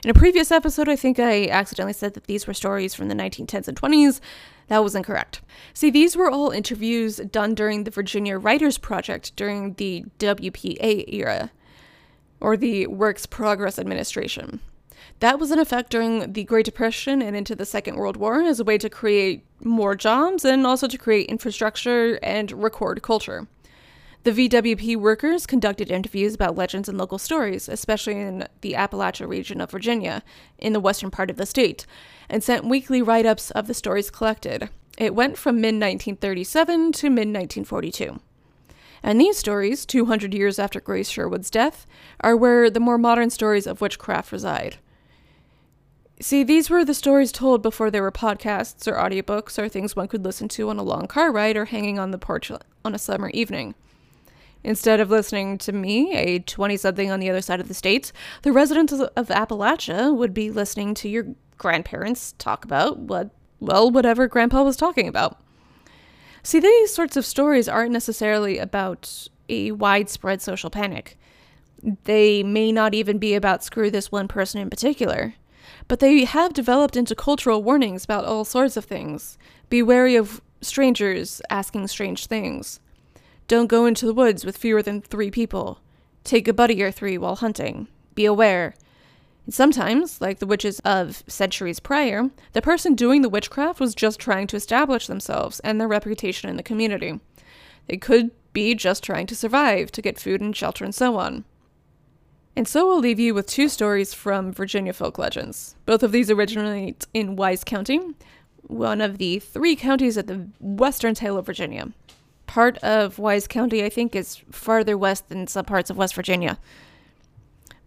In 0.03 0.09
a 0.09 0.15
previous 0.15 0.51
episode, 0.51 0.89
I 0.89 0.97
think 0.97 1.19
I 1.19 1.47
accidentally 1.49 1.93
said 1.93 2.15
that 2.15 2.25
these 2.25 2.47
were 2.47 2.55
stories 2.55 2.95
from 2.95 3.09
the 3.09 3.15
1910s 3.15 3.69
and 3.69 3.79
20s. 3.79 4.21
That 4.69 4.83
was 4.83 4.95
incorrect. 4.95 5.43
See, 5.75 5.91
these 5.91 6.17
were 6.17 6.31
all 6.31 6.51
interviews 6.51 7.19
done 7.19 7.55
during 7.55 7.85
the 7.85 7.91
Virginia 7.91 8.39
Writers 8.39 8.79
Project 8.79 9.37
during 9.37 9.75
the 9.75 10.07
WPA 10.19 11.05
era, 11.13 11.51
or 12.41 12.57
the 12.57 12.87
Works 12.87 13.27
Progress 13.27 13.79
Administration. 13.79 14.61
That 15.19 15.39
was 15.39 15.51
in 15.51 15.59
effect 15.59 15.91
during 15.91 16.33
the 16.33 16.45
Great 16.45 16.65
Depression 16.65 17.21
and 17.21 17.37
into 17.37 17.55
the 17.55 17.67
Second 17.67 17.97
World 17.97 18.17
War 18.17 18.41
as 18.41 18.59
a 18.59 18.65
way 18.65 18.79
to 18.79 18.89
create 18.89 19.45
more 19.63 19.95
jobs 19.95 20.47
and 20.47 20.67
also 20.67 20.89
to 20.89 20.97
create 20.97 21.29
infrastructure 21.29 22.19
and 22.23 22.51
record 22.53 23.03
culture. 23.03 23.47
The 24.23 24.33
VWP 24.33 24.99
workers 24.99 25.47
conducted 25.47 25.91
interviews 25.91 26.35
about 26.35 26.55
legends 26.55 26.91
and 26.91 26.99
local 26.99 27.17
stories, 27.17 27.71
especially 27.71 28.21
in 28.21 28.47
the 28.61 28.75
Appalachia 28.75 29.27
region 29.27 29.63
of 29.63 29.71
Virginia, 29.71 30.23
in 30.59 30.75
the 30.75 30.81
western 30.81 31.11
part 31.11 31.31
of 31.31 31.39
the 31.39 31.47
state, 31.47 31.87
and 32.29 32.45
sent 32.45 32.67
weekly 32.67 33.01
write 33.01 33.25
ups 33.25 33.51
of 33.53 33.67
the 33.67 33.73
stories 33.73 34.11
collected. 34.11 34.69
It 34.99 35.15
went 35.15 35.39
from 35.39 35.57
mid 35.57 35.75
1937 35.77 36.93
to 36.93 37.09
mid 37.09 37.29
1942. 37.29 38.21
And 39.03 39.19
these 39.19 39.39
stories, 39.39 39.87
200 39.87 40.35
years 40.35 40.59
after 40.59 40.83
Grace 40.83 41.09
Sherwood's 41.09 41.51
death, 41.51 41.87
are 42.21 42.37
where 42.37 42.69
the 42.69 42.79
more 42.79 42.99
modern 42.99 43.31
stories 43.31 43.67
of 43.67 43.81
witchcraft 43.81 44.33
reside. 44.33 44.77
See, 46.21 46.45
these 46.45 46.69
were 46.69 46.85
the 46.85 46.93
stories 46.93 47.33
told 47.33 47.63
before 47.63 47.91
there 47.91 48.03
were 48.03 48.13
podcasts 48.13 48.87
or 48.87 48.97
audiobooks 48.97 49.59
or 49.59 49.71
things 49.71 49.97
one 49.97 50.09
could 50.09 50.27
listen 50.27 50.49
to 50.49 50.69
on 50.69 50.79
a 50.79 50.83
long 50.83 51.07
car 51.07 51.33
ride 51.33 51.57
or 51.57 51.65
hanging 51.65 51.99
on 51.99 52.11
the 52.11 52.19
porch 52.19 52.53
on 52.85 52.95
a 52.95 52.99
summer 52.99 53.31
evening. 53.31 53.75
Instead 54.63 55.01
of 55.01 55.11
listening 55.11 55.57
to 55.59 55.73
me, 55.73 56.13
a 56.15 56.39
20 56.41 56.77
something 56.77 57.11
on 57.11 57.21
the 57.21 57.31
other 57.31 57.41
side 57.41 57.61
of 57.61 57.69
the 57.69 57.75
state, 57.75 58.13
the 58.43 58.53
residents 58.53 58.93
of 58.93 59.29
Appalachia 59.29 60.15
would 60.15 60.35
be 60.35 60.51
listening 60.51 60.95
to 60.95 61.09
your 61.09 61.27
grandparents 61.57 62.35
talk 62.39 62.65
about 62.65 62.99
what, 62.99 63.31
well, 63.59 63.91
whatever 63.91 64.27
grandpa 64.27 64.63
was 64.63 64.77
talking 64.77 65.09
about. 65.09 65.41
See, 66.43 66.61
these 66.61 66.93
sorts 66.93 67.17
of 67.17 67.27
stories 67.27 67.69
aren't 67.69 67.93
necessarily 67.93 68.59
about 68.59 69.29
a 69.49 69.73
widespread 69.73 70.41
social 70.41 70.71
panic. 70.71 71.19
They 72.05 72.43
may 72.43 72.73
not 72.73 72.95
even 72.95 73.19
be 73.19 73.35
about 73.35 73.65
screw 73.65 73.91
this 73.91 74.13
one 74.13 74.29
person 74.29 74.61
in 74.61 74.71
particular, 74.71 75.35
but 75.89 76.01
they 76.01 76.25
have 76.25 76.53
developed 76.53 76.97
into 76.97 77.15
cultural 77.15 77.63
warnings 77.63 78.05
about 78.05 78.25
all 78.25 78.45
sorts 78.45 78.77
of 78.77 78.85
things. 78.85 79.39
Be 79.71 79.83
wary 79.83 80.17
of 80.17 80.41
strangers 80.61 81.41
asking 81.51 81.87
strange 81.89 82.27
things. 82.27 82.81
Don't 83.51 83.67
go 83.67 83.85
into 83.85 84.07
the 84.07 84.15
woods 84.15 84.47
with 84.47 84.57
fewer 84.57 84.81
than 84.81 85.03
three 85.03 85.29
people. 85.29 85.81
Take 86.23 86.47
a 86.47 86.53
buddy 86.53 86.81
or 86.85 86.93
three 86.93 87.19
while 87.19 87.35
hunting. 87.35 87.89
Be 88.15 88.25
aware. 88.25 88.77
And 89.45 89.53
sometimes, 89.53 90.21
like 90.21 90.39
the 90.39 90.47
witches 90.47 90.79
of 90.85 91.25
centuries 91.27 91.81
prior, 91.81 92.31
the 92.53 92.63
person 92.63 92.95
doing 92.95 93.23
the 93.23 93.29
witchcraft 93.29 93.81
was 93.81 93.97
just 93.97 94.21
trying 94.21 94.47
to 94.47 94.57
establish 94.57 95.09
themselves 95.09 95.59
and 95.65 95.81
their 95.81 95.89
reputation 95.89 96.49
in 96.49 96.59
the 96.59 96.63
community. 96.63 97.19
They 97.89 97.97
could 97.97 98.31
be 98.53 98.77
just 98.77 99.03
trying 99.03 99.27
to 99.27 99.35
survive, 99.35 99.91
to 99.91 100.01
get 100.01 100.21
food 100.21 100.41
and 100.41 100.57
shelter 100.57 100.85
and 100.85 100.95
so 100.95 101.17
on. 101.17 101.45
And 102.55 102.69
so 102.69 102.87
we'll 102.87 103.01
leave 103.01 103.19
you 103.19 103.35
with 103.35 103.49
two 103.49 103.69
stories 103.69 104.15
from 104.15 104.53
Virginia 104.53 104.93
folk 104.93 105.19
legends. 105.19 105.75
Both 105.87 106.05
of 106.05 106.13
these 106.13 106.31
originate 106.31 107.09
in 107.13 107.35
Wise 107.35 107.65
County, 107.65 108.01
one 108.63 109.01
of 109.01 109.19
the 109.19 109.41
three 109.41 109.75
counties 109.75 110.17
at 110.17 110.29
the 110.29 110.47
western 110.61 111.17
tail 111.17 111.37
of 111.37 111.47
Virginia 111.47 111.89
part 112.51 112.79
of 112.79 113.21
Wise 113.21 113.47
County, 113.47 113.85
I 113.85 113.89
think, 113.89 114.17
is 114.17 114.43
farther 114.51 114.99
west 114.99 115.29
than 115.29 115.47
some 115.47 115.65
parts 115.65 115.89
of 115.89 115.97
West 115.97 116.17
Virginia. 116.17 116.59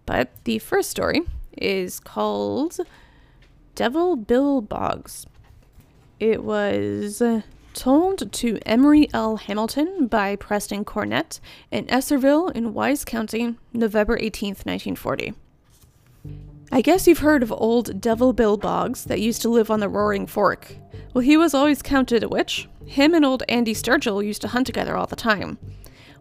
But 0.06 0.30
the 0.46 0.58
first 0.60 0.90
story 0.90 1.24
is 1.58 2.00
called 2.00 2.78
Devil 3.76 4.16
Bill 4.16 4.62
Boggs. 4.62 5.26
It 6.18 6.46
was 6.46 7.22
uh, 7.22 7.42
told 7.74 8.32
to 8.32 8.58
Emery 8.66 9.10
L. 9.14 9.36
Hamilton 9.36 10.08
by 10.08 10.38
Preston 10.38 10.86
Cornett 10.86 11.42
in 11.70 11.86
Esserville 11.88 12.48
in 12.56 12.74
Wise 12.74 13.04
County, 13.04 13.58
November 13.74 14.18
18th, 14.18 14.66
1940. 14.66 15.34
I 16.72 16.82
guess 16.82 17.08
you've 17.08 17.20
heard 17.20 17.44
of 17.44 17.52
old 17.52 18.02
Devil 18.02 18.34
Bill 18.34 18.58
Boggs 18.58 19.06
that 19.06 19.22
used 19.22 19.42
to 19.44 19.50
live 19.50 19.70
on 19.70 19.80
the 19.80 19.90
Roaring 19.90 20.26
Fork. 20.26 20.76
Well, 21.14 21.22
he 21.22 21.38
was 21.38 21.54
always 21.54 21.82
counted 21.82 22.24
a 22.24 22.28
witch, 22.28 22.68
him 22.86 23.14
and 23.14 23.24
old 23.26 23.44
Andy 23.48 23.74
Sturgill 23.74 24.26
used 24.26 24.42
to 24.42 24.48
hunt 24.48 24.66
together 24.68 24.98
all 24.98 25.06
the 25.06 25.16
time. 25.16 25.58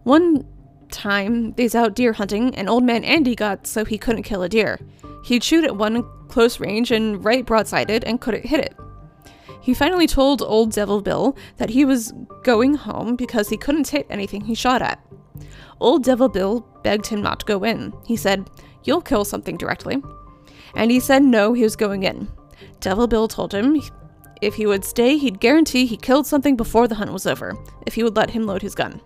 One 0.02 0.46
time, 0.90 1.52
they's 1.52 1.74
out 1.74 1.94
deer 1.94 2.12
hunting, 2.12 2.54
and 2.54 2.68
old 2.68 2.84
man 2.84 3.04
Andy 3.04 3.34
got 3.34 3.66
so 3.66 3.84
he 3.84 3.98
couldn't 3.98 4.24
kill 4.24 4.42
a 4.42 4.48
deer. 4.48 4.78
He'd 5.24 5.44
shoot 5.44 5.64
at 5.64 5.76
one 5.76 6.04
close 6.28 6.60
range 6.60 6.90
and 6.90 7.24
right 7.24 7.46
broadsided 7.46 8.02
and 8.04 8.20
couldn't 8.20 8.46
hit 8.46 8.60
it. 8.60 8.76
He 9.60 9.74
finally 9.74 10.06
told 10.06 10.42
old 10.42 10.72
Devil 10.72 11.00
Bill 11.00 11.36
that 11.58 11.70
he 11.70 11.84
was 11.84 12.12
going 12.42 12.74
home 12.74 13.16
because 13.16 13.48
he 13.48 13.56
couldn't 13.56 13.88
hit 13.88 14.06
anything 14.10 14.42
he 14.42 14.54
shot 14.54 14.82
at. 14.82 15.00
Old 15.80 16.02
Devil 16.04 16.28
Bill 16.28 16.66
begged 16.82 17.06
him 17.06 17.22
not 17.22 17.40
to 17.40 17.46
go 17.46 17.62
in. 17.62 17.92
He 18.04 18.16
said, 18.16 18.50
You'll 18.84 19.00
kill 19.00 19.24
something 19.24 19.56
directly. 19.56 20.02
And 20.74 20.90
he 20.90 21.00
said 21.00 21.22
no, 21.22 21.52
he 21.52 21.62
was 21.62 21.76
going 21.76 22.02
in. 22.02 22.28
Devil 22.80 23.06
Bill 23.06 23.28
told 23.28 23.52
him 23.52 23.80
if 24.40 24.54
he 24.54 24.66
would 24.66 24.84
stay, 24.84 25.16
he'd 25.16 25.38
guarantee 25.38 25.86
he 25.86 25.96
killed 25.96 26.26
something 26.26 26.56
before 26.56 26.88
the 26.88 26.96
hunt 26.96 27.12
was 27.12 27.26
over, 27.26 27.56
if 27.86 27.94
he 27.94 28.02
would 28.02 28.16
let 28.16 28.30
him 28.30 28.44
load 28.44 28.62
his 28.62 28.74
gun. 28.74 29.00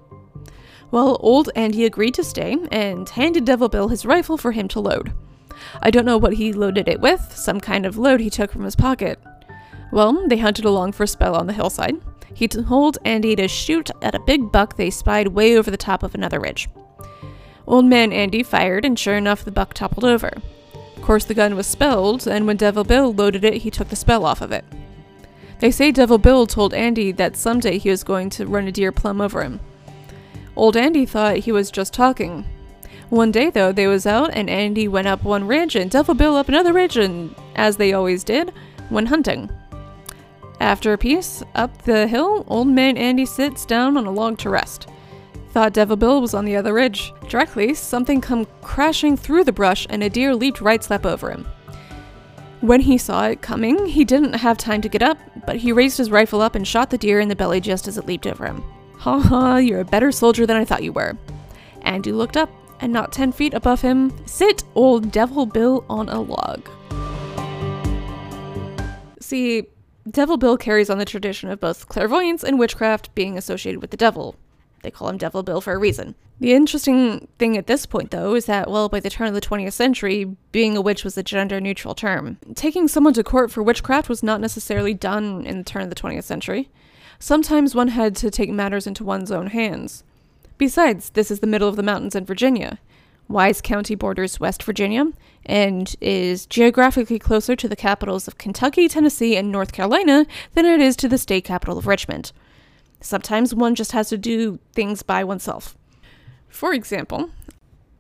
Well, 0.91 1.19
old 1.21 1.51
Andy 1.55 1.85
agreed 1.85 2.15
to 2.15 2.25
stay 2.25 2.57
and 2.73 3.09
handed 3.09 3.45
Devil 3.45 3.69
Bill 3.69 3.89
his 3.89 4.07
rifle 4.07 4.39
for 4.39 4.53
him 4.53 4.67
to 4.69 4.81
load. 4.81 5.13
I 5.83 5.91
don't 5.91 6.07
know 6.07 6.17
what 6.17 6.35
he 6.35 6.53
loaded 6.53 6.89
it 6.89 7.01
with, 7.01 7.21
some 7.37 7.61
kind 7.61 7.85
of 7.85 7.99
load 7.99 8.21
he 8.21 8.31
took 8.31 8.51
from 8.51 8.65
his 8.65 8.77
pocket. 8.77 9.19
Well, 9.93 10.27
they 10.27 10.39
hunted 10.39 10.65
along 10.65 10.93
for 10.93 11.05
a 11.05 11.09
spell 11.09 11.35
on 11.35 11.47
the 11.47 11.53
hillside. 11.53 11.97
He 12.33 12.49
told 12.49 12.99
Andy 13.05 13.37
to 13.37 13.49
shoot 13.49 13.91
at 14.03 14.15
a 14.15 14.21
big 14.21 14.51
buck 14.51 14.77
they 14.77 14.91
spied 14.91 15.29
way 15.29 15.57
over 15.57 15.71
the 15.71 15.77
top 15.77 16.03
of 16.03 16.15
another 16.15 16.41
ridge. 16.41 16.69
Old 17.67 17.85
Man 17.85 18.13
Andy 18.13 18.43
fired, 18.43 18.85
and 18.85 18.99
sure 18.99 19.17
enough, 19.17 19.45
the 19.45 19.51
buck 19.51 19.75
toppled 19.75 20.05
over. 20.05 20.31
Course, 21.07 21.25
the 21.25 21.35
gun 21.35 21.55
was 21.55 21.69
spelled, 21.69 22.27
and 22.27 22.49
when 22.49 22.57
Devil 22.57 22.83
Bill 22.83 23.15
loaded 23.15 23.45
it, 23.45 23.63
he 23.63 23.71
took 23.71 23.91
the 23.91 23.95
spell 23.95 24.27
off 24.27 24.41
of 24.41 24.51
it. 24.51 24.65
They 25.61 25.71
say 25.71 25.93
Devil 25.93 26.19
Bill 26.19 26.49
told 26.49 26.75
Andy 26.75 27.13
that 27.13 27.37
someday 27.37 27.79
he 27.79 27.91
was 27.91 28.03
going 28.03 28.29
to 28.31 28.45
run 28.45 28.67
a 28.67 28.73
deer 28.73 28.91
plumb 28.91 29.21
over 29.21 29.45
him. 29.45 29.61
Old 30.57 30.77
Andy 30.77 31.07
thought 31.07 31.37
he 31.37 31.53
was 31.53 31.71
just 31.71 31.95
talking. 31.95 32.45
One 33.09 33.31
day, 33.31 33.51
though, 33.51 33.71
they 33.71 33.87
was 33.87 34.05
out, 34.05 34.31
and 34.33 34.51
Andy 34.51 34.89
went 34.89 35.07
up 35.07 35.23
one 35.23 35.47
ridge, 35.47 35.77
and 35.77 35.93
Devil 35.93 36.17
Bill 36.17 36.35
up 36.35 36.49
another 36.49 36.73
ridge, 36.73 36.97
and 36.97 37.33
as 37.55 37.77
they 37.77 37.93
always 37.93 38.25
did, 38.25 38.53
went 38.91 39.07
hunting. 39.07 39.49
After 40.59 40.93
a 40.93 40.99
piece, 40.99 41.41
up 41.55 41.83
the 41.83 42.09
hill, 42.09 42.45
Old 42.49 42.67
Man 42.67 42.97
Andy 42.97 43.27
sits 43.27 43.65
down 43.65 43.97
on 43.97 44.07
a 44.07 44.11
log 44.11 44.39
to 44.39 44.51
rest. 44.51 44.89
Thought 45.57 45.73
Devil 45.73 45.97
Bill 45.97 46.21
was 46.21 46.35
on 46.35 46.45
the 46.45 46.55
other 46.55 46.75
ridge. 46.75 47.15
Directly, 47.31 47.73
something 47.73 48.21
come 48.21 48.47
crashing 48.61 49.17
through 49.17 49.45
the 49.45 49.53
brush 49.53 49.87
and 49.89 50.03
a 50.03 50.11
deer 50.11 50.35
leaped 50.35 50.61
right 50.61 50.85
slap 50.85 51.07
over 51.07 51.31
him. 51.31 51.47
When 52.61 52.83
he 52.83 52.99
saw 52.99 53.29
it 53.29 53.41
coming, 53.41 53.87
he 53.87 54.05
didn't 54.05 54.35
have 54.35 54.59
time 54.59 54.83
to 54.83 54.89
get 54.91 55.03
up, 55.03 55.17
but 55.47 55.57
he 55.57 55.73
raised 55.73 55.97
his 55.97 56.11
rifle 56.11 56.43
up 56.43 56.57
and 56.57 56.69
shot 56.69 56.91
the 56.91 56.99
deer 56.99 57.21
in 57.21 57.31
the 57.31 57.35
belly 57.35 57.63
just 57.63 57.89
as 57.89 57.97
it 57.97 58.05
leaped 58.05 58.27
over 58.27 58.45
him. 58.45 58.63
Ha 58.99 59.19
ha, 59.19 59.57
you're 59.57 59.81
a 59.81 59.85
better 59.87 60.13
soldier 60.13 60.45
than 60.45 60.59
I 60.59 60.65
thought 60.67 60.83
you 60.83 60.93
were. 60.93 61.17
Andy 61.81 62.13
looked 62.13 62.37
up, 62.37 62.51
and 62.81 62.93
not 62.93 63.11
ten 63.11 63.33
feet 63.33 63.55
above 63.55 63.81
him, 63.81 64.13
sit 64.27 64.63
old 64.75 65.11
Devil 65.11 65.47
Bill 65.47 65.87
on 65.89 66.11
a 66.11 66.21
log. 66.21 66.69
See, 69.21 69.69
Devil 70.07 70.37
Bill 70.37 70.59
carries 70.59 70.91
on 70.91 70.99
the 70.99 71.07
tradition 71.07 71.49
of 71.49 71.61
both 71.61 71.89
clairvoyance 71.89 72.45
and 72.45 72.59
witchcraft 72.59 73.15
being 73.15 73.39
associated 73.39 73.81
with 73.81 73.91
the 73.91 73.97
devil, 73.97 74.37
they 74.87 74.91
call 74.93 75.09
him 75.09 75.19
Devil 75.19 75.43
Bill 75.43 75.61
for 75.61 75.73
a 75.73 75.79
reason. 75.79 76.15
The 76.39 76.53
interesting 76.53 77.27
thing 77.39 77.57
at 77.57 77.67
this 77.67 77.87
point, 77.87 78.13
though, 78.13 78.35
is 78.35 78.47
that, 78.47 78.71
well, 78.71 78.89
by 78.89 79.01
the 79.01 79.11
turn 79.11 79.27
of 79.27 79.35
the 79.35 79.41
20th 79.41 79.73
century, 79.73 80.37
being 80.53 80.77
a 80.77 80.81
witch 80.81 81.03
was 81.03 81.19
a 81.19 81.23
gender 81.23 81.61
neutral 81.61 81.95
term. 81.95 82.39
Taking 82.55 82.87
someone 82.87 83.15
to 83.15 83.25
court 83.25 83.51
for 83.51 83.63
witchcraft 83.63 84.09
was 84.09 84.23
not 84.23 84.41
necessarily 84.41 84.95
done 84.95 85.45
in 85.45 85.59
the 85.59 85.65
turn 85.65 85.83
of 85.83 85.89
the 85.89 85.97
20th 85.97 86.23
century. 86.23 86.69
Sometimes 87.19 87.75
one 87.75 87.89
had 87.89 88.15
to 88.17 88.31
take 88.31 88.51
matters 88.51 88.87
into 88.87 89.03
one's 89.03 89.33
own 89.33 89.49
hands. 89.49 90.05
Besides, 90.57 91.11
this 91.11 91.31
is 91.31 91.41
the 91.41 91.47
middle 91.47 91.69
of 91.69 91.77
the 91.77 91.83
mountains 91.83 92.15
in 92.15 92.25
Virginia. 92.25 92.79
Wise 93.29 93.61
County 93.61 93.97
borders 93.97 94.39
West 94.39 94.63
Virginia 94.63 95.07
and 95.45 95.97
is 96.01 96.47
geographically 96.47 97.19
closer 97.19 97.57
to 97.57 97.69
the 97.69 97.75
capitals 97.75 98.29
of 98.29 98.39
Kentucky, 98.39 98.89
Tennessee, 98.89 99.37
and 99.37 99.51
North 99.51 99.73
Carolina 99.73 100.27
than 100.55 100.65
it 100.65 100.81
is 100.81 100.95
to 100.97 101.09
the 101.09 101.19
state 101.19 101.45
capital 101.45 101.77
of 101.77 101.87
Richmond. 101.89 102.31
Sometimes 103.01 103.55
one 103.55 103.75
just 103.75 103.93
has 103.93 104.09
to 104.09 104.19
do 104.19 104.59
things 104.73 105.03
by 105.03 105.25
oneself. 105.25 105.77
For 106.49 106.73
example, 106.73 107.31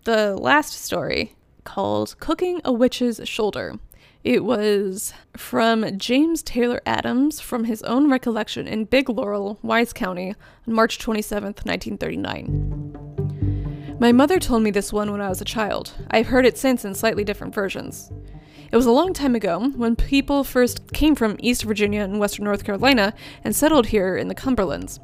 the 0.04 0.36
last 0.36 0.72
story 0.72 1.34
called 1.64 2.18
Cooking 2.20 2.60
a 2.64 2.72
Witch's 2.72 3.20
Shoulder. 3.28 3.74
It 4.24 4.44
was 4.44 5.12
from 5.36 5.98
James 5.98 6.42
Taylor 6.42 6.80
Adams 6.86 7.40
from 7.40 7.64
his 7.64 7.82
own 7.82 8.10
recollection 8.10 8.66
in 8.66 8.86
Big 8.86 9.08
Laurel, 9.08 9.58
Wise 9.62 9.92
County, 9.92 10.34
on 10.66 10.74
March 10.74 10.98
27, 10.98 11.54
1939. 11.62 13.96
My 14.00 14.12
mother 14.12 14.38
told 14.38 14.62
me 14.62 14.70
this 14.70 14.92
one 14.92 15.12
when 15.12 15.20
I 15.20 15.28
was 15.28 15.40
a 15.40 15.44
child. 15.44 15.92
I've 16.10 16.26
heard 16.26 16.44
it 16.44 16.58
since 16.58 16.84
in 16.84 16.94
slightly 16.94 17.24
different 17.24 17.54
versions. 17.54 18.10
It 18.72 18.76
was 18.76 18.86
a 18.86 18.92
long 18.92 19.12
time 19.12 19.36
ago 19.36 19.70
when 19.76 19.94
people 19.94 20.42
first 20.42 20.92
came 20.92 21.14
from 21.14 21.36
East 21.38 21.62
Virginia 21.62 22.02
and 22.02 22.18
Western 22.18 22.44
North 22.44 22.64
Carolina 22.64 23.14
and 23.44 23.54
settled 23.54 23.86
here 23.86 24.16
in 24.16 24.26
the 24.26 24.34
Cumberlands. 24.34 24.98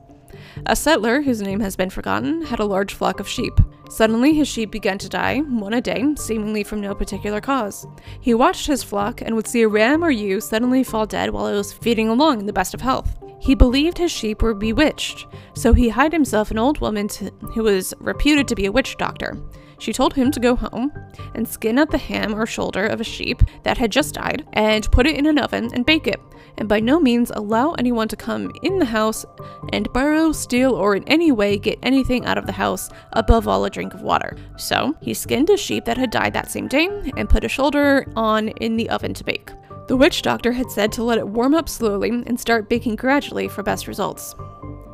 A 0.66 0.75
settler, 0.75 1.22
whose 1.22 1.40
name 1.40 1.61
has 1.61 1.77
been 1.77 1.90
forgotten, 1.90 2.42
had 2.42 2.59
a 2.59 2.64
large 2.64 2.92
flock 2.92 3.20
of 3.20 3.29
sheep. 3.29 3.53
Suddenly, 3.88 4.35
his 4.35 4.48
sheep 4.48 4.72
began 4.72 4.98
to 4.98 5.09
die, 5.09 5.38
one 5.40 5.75
a 5.75 5.81
day, 5.81 6.05
seemingly 6.16 6.64
from 6.64 6.81
no 6.81 6.94
particular 6.94 7.40
cause. 7.40 7.87
He 8.20 8.35
watched 8.35 8.66
his 8.66 8.83
flock 8.83 9.20
and 9.20 9.37
would 9.37 9.46
see 9.46 9.62
a 9.62 9.68
ram 9.68 10.03
or 10.03 10.11
ewe 10.11 10.40
suddenly 10.40 10.83
fall 10.83 11.07
dead 11.07 11.31
while 11.31 11.46
it 11.46 11.55
was 11.55 11.72
feeding 11.72 12.09
along 12.09 12.40
in 12.40 12.46
the 12.46 12.53
best 12.53 12.75
of 12.75 12.81
health. 12.81 13.16
He 13.38 13.55
believed 13.55 13.98
his 13.98 14.11
sheep 14.11 14.42
were 14.42 14.55
bewitched, 14.55 15.27
so 15.55 15.72
he 15.72 15.88
hired 15.88 16.12
himself 16.12 16.51
an 16.51 16.59
old 16.59 16.81
woman 16.81 17.09
to, 17.09 17.31
who 17.55 17.64
was 17.64 17.94
reputed 18.01 18.48
to 18.48 18.55
be 18.55 18.66
a 18.66 18.72
witch 18.72 18.96
doctor. 18.96 19.37
She 19.83 19.92
told 19.92 20.14
him 20.14 20.31
to 20.31 20.38
go 20.38 20.55
home 20.55 20.92
and 21.35 21.49
skin 21.49 21.77
up 21.77 21.90
the 21.90 21.99
ham 21.99 22.37
or 22.37 22.47
shoulder 22.47 22.87
of 22.87 23.01
a 23.01 23.05
sheep 23.05 23.42
that 23.64 23.79
had 23.79 23.90
just 23.90 24.14
died 24.14 24.47
and 24.53 24.88
put 24.92 25.09
it 25.09 25.16
in 25.16 25.27
an 25.27 25.40
oven 25.40 25.71
and 25.75 25.85
bake 25.85 26.07
it, 26.07 26.21
and 26.57 26.68
by 26.68 26.79
no 26.79 27.01
means 27.01 27.33
allow 27.35 27.73
anyone 27.73 28.07
to 28.07 28.14
come 28.14 28.53
in 28.62 28.79
the 28.79 28.85
house 28.85 29.27
and 29.73 29.92
borrow, 29.92 30.31
steal, 30.31 30.73
or 30.77 30.95
in 30.95 31.03
any 31.09 31.33
way 31.33 31.59
get 31.59 31.81
anything 31.83 32.25
out 32.27 32.38
of 32.38 32.47
the 32.47 32.53
house, 32.53 32.90
above 33.14 33.49
all 33.49 33.64
a 33.64 33.71
drink 33.71 33.92
of 33.92 34.03
water. 34.03 34.37
So 34.57 34.95
he 35.01 35.14
skinned 35.14 35.51
a 35.51 35.57
sheep 35.57 35.85
that 35.87 35.99
had 35.99 36.12
died 36.12 36.35
that 36.35 36.53
same 36.53 36.68
day 36.68 36.87
and 37.16 37.29
put 37.29 37.42
a 37.42 37.49
shoulder 37.49 38.07
on 38.14 38.51
in 38.51 38.77
the 38.77 38.88
oven 38.88 39.14
to 39.14 39.25
bake. 39.25 39.51
The 39.88 39.97
witch 39.97 40.23
doctor 40.23 40.53
had 40.53 40.71
said 40.71 40.92
to 40.92 41.03
let 41.03 41.18
it 41.18 41.27
warm 41.27 41.55
up 41.55 41.68
slowly 41.68 42.11
and 42.11 42.38
start 42.38 42.68
baking 42.68 42.97
gradually 42.97 43.49
for 43.49 43.62
best 43.62 43.88
results. 43.88 44.35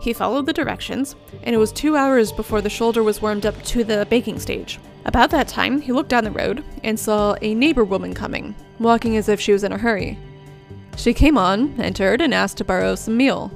He 0.01 0.13
followed 0.13 0.47
the 0.47 0.53
directions, 0.53 1.15
and 1.43 1.55
it 1.55 1.59
was 1.59 1.73
two 1.73 1.97
hours 1.97 2.33
before 2.33 2.63
the 2.63 2.71
shoulder 2.71 3.03
was 3.03 3.21
warmed 3.21 3.45
up 3.45 3.61
to 3.65 3.85
the 3.85 4.07
baking 4.09 4.39
stage. 4.39 4.79
About 5.05 5.31
that 5.31 5.49
time, 5.49 5.81
he 5.81 5.93
looked 5.93 6.09
down 6.09 6.25
the 6.25 6.31
road 6.31 6.65
and 6.85 6.99
saw 6.99 7.37
a 7.43 7.55
neighbor 7.55 7.85
woman 7.85 8.15
coming, 8.15 8.55
walking 8.79 9.17
as 9.17 9.29
if 9.29 9.41
she 9.41 9.53
was 9.53 9.65
in 9.65 9.73
a 9.73 9.79
hurry. 9.79 10.19
She 10.97 11.13
came 11.13 11.37
on, 11.37 11.79
entered, 11.81 12.21
and 12.21 12.33
asked 12.33 12.59
to 12.59 12.65
borrow 12.65 12.95
some 12.95 13.17
meal. 13.17 13.51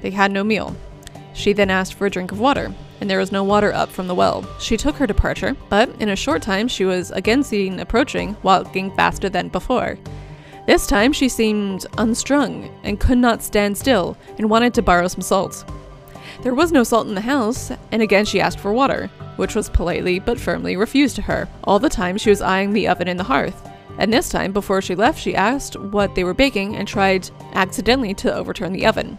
They 0.00 0.10
had 0.10 0.32
no 0.32 0.42
meal. 0.42 0.74
She 1.34 1.52
then 1.52 1.70
asked 1.70 1.94
for 1.94 2.06
a 2.06 2.10
drink 2.10 2.32
of 2.32 2.40
water, 2.40 2.72
and 3.00 3.08
there 3.08 3.18
was 3.18 3.30
no 3.30 3.44
water 3.44 3.72
up 3.72 3.90
from 3.90 4.08
the 4.08 4.14
well. 4.14 4.44
She 4.58 4.76
took 4.76 4.96
her 4.96 5.06
departure, 5.06 5.56
but 5.68 5.88
in 6.00 6.08
a 6.08 6.16
short 6.16 6.42
time 6.42 6.66
she 6.66 6.84
was 6.84 7.10
again 7.10 7.42
seen 7.42 7.78
approaching, 7.78 8.36
walking 8.42 8.90
faster 8.96 9.28
than 9.28 9.48
before. 9.48 9.98
This 10.68 10.86
time 10.86 11.14
she 11.14 11.30
seemed 11.30 11.86
unstrung 11.96 12.68
and 12.84 13.00
could 13.00 13.16
not 13.16 13.42
stand 13.42 13.78
still 13.78 14.18
and 14.36 14.50
wanted 14.50 14.74
to 14.74 14.82
borrow 14.82 15.08
some 15.08 15.22
salt. 15.22 15.64
There 16.42 16.52
was 16.52 16.72
no 16.72 16.84
salt 16.84 17.06
in 17.06 17.14
the 17.14 17.22
house, 17.22 17.72
and 17.90 18.02
again 18.02 18.26
she 18.26 18.38
asked 18.38 18.60
for 18.60 18.74
water, 18.74 19.06
which 19.36 19.54
was 19.54 19.70
politely 19.70 20.18
but 20.18 20.38
firmly 20.38 20.76
refused 20.76 21.16
to 21.16 21.22
her. 21.22 21.48
All 21.64 21.78
the 21.78 21.88
time 21.88 22.18
she 22.18 22.28
was 22.28 22.42
eyeing 22.42 22.74
the 22.74 22.86
oven 22.86 23.08
and 23.08 23.18
the 23.18 23.24
hearth. 23.24 23.66
And 23.96 24.12
this 24.12 24.28
time, 24.28 24.52
before 24.52 24.82
she 24.82 24.94
left, 24.94 25.18
she 25.18 25.34
asked 25.34 25.74
what 25.74 26.14
they 26.14 26.22
were 26.22 26.34
baking 26.34 26.76
and 26.76 26.86
tried 26.86 27.30
accidentally 27.54 28.12
to 28.16 28.34
overturn 28.34 28.74
the 28.74 28.84
oven. 28.84 29.18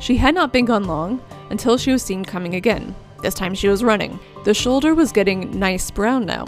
She 0.00 0.18
had 0.18 0.34
not 0.34 0.52
been 0.52 0.66
gone 0.66 0.84
long 0.84 1.22
until 1.48 1.78
she 1.78 1.92
was 1.92 2.02
seen 2.02 2.26
coming 2.26 2.56
again. 2.56 2.94
This 3.22 3.32
time 3.32 3.54
she 3.54 3.68
was 3.68 3.82
running. 3.82 4.20
The 4.44 4.52
shoulder 4.52 4.94
was 4.94 5.12
getting 5.12 5.58
nice 5.58 5.90
brown 5.90 6.26
now, 6.26 6.44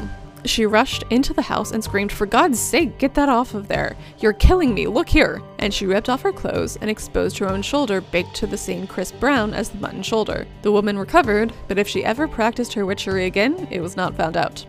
she 0.48 0.66
rushed 0.66 1.04
into 1.10 1.32
the 1.32 1.42
house 1.42 1.72
and 1.72 1.82
screamed, 1.82 2.12
For 2.12 2.26
God's 2.26 2.58
sake, 2.58 2.98
get 2.98 3.14
that 3.14 3.28
off 3.28 3.54
of 3.54 3.68
there! 3.68 3.96
You're 4.18 4.32
killing 4.32 4.74
me, 4.74 4.86
look 4.86 5.08
here! 5.08 5.42
And 5.58 5.72
she 5.72 5.86
ripped 5.86 6.08
off 6.08 6.22
her 6.22 6.32
clothes 6.32 6.76
and 6.76 6.90
exposed 6.90 7.38
her 7.38 7.48
own 7.48 7.62
shoulder, 7.62 8.00
baked 8.00 8.34
to 8.36 8.46
the 8.46 8.56
same 8.56 8.86
crisp 8.86 9.18
brown 9.18 9.54
as 9.54 9.70
the 9.70 9.78
mutton 9.78 10.02
shoulder. 10.02 10.46
The 10.62 10.72
woman 10.72 10.98
recovered, 10.98 11.52
but 11.68 11.78
if 11.78 11.88
she 11.88 12.04
ever 12.04 12.28
practiced 12.28 12.74
her 12.74 12.86
witchery 12.86 13.26
again, 13.26 13.68
it 13.70 13.80
was 13.80 13.96
not 13.96 14.16
found 14.16 14.36
out. 14.36 14.66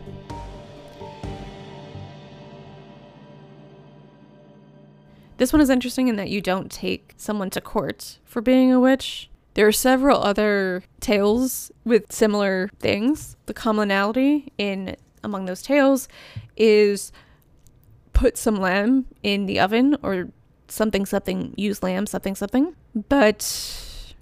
This 5.37 5.53
one 5.53 5.61
is 5.61 5.69
interesting 5.69 6.07
in 6.07 6.15
that 6.15 6.29
you 6.29 6.41
don't 6.41 6.71
take 6.71 7.13
someone 7.15 7.51
to 7.51 7.61
court 7.61 8.17
for 8.25 8.41
being 8.41 8.71
a 8.71 8.79
witch. 8.79 9.29
There 9.53 9.67
are 9.67 9.71
several 9.71 10.21
other 10.21 10.83
tales 10.99 11.71
with 11.83 12.11
similar 12.11 12.69
things. 12.79 13.37
The 13.45 13.53
commonality 13.53 14.51
in 14.57 14.95
among 15.23 15.45
those 15.45 15.61
tales 15.61 16.07
is 16.55 17.11
put 18.13 18.37
some 18.37 18.55
lamb 18.55 19.05
in 19.21 19.45
the 19.45 19.59
oven 19.59 19.95
or 20.01 20.29
something 20.67 21.05
something 21.05 21.53
use 21.55 21.83
lamb 21.83 22.05
something 22.07 22.35
something. 22.35 22.75
But 23.09 24.15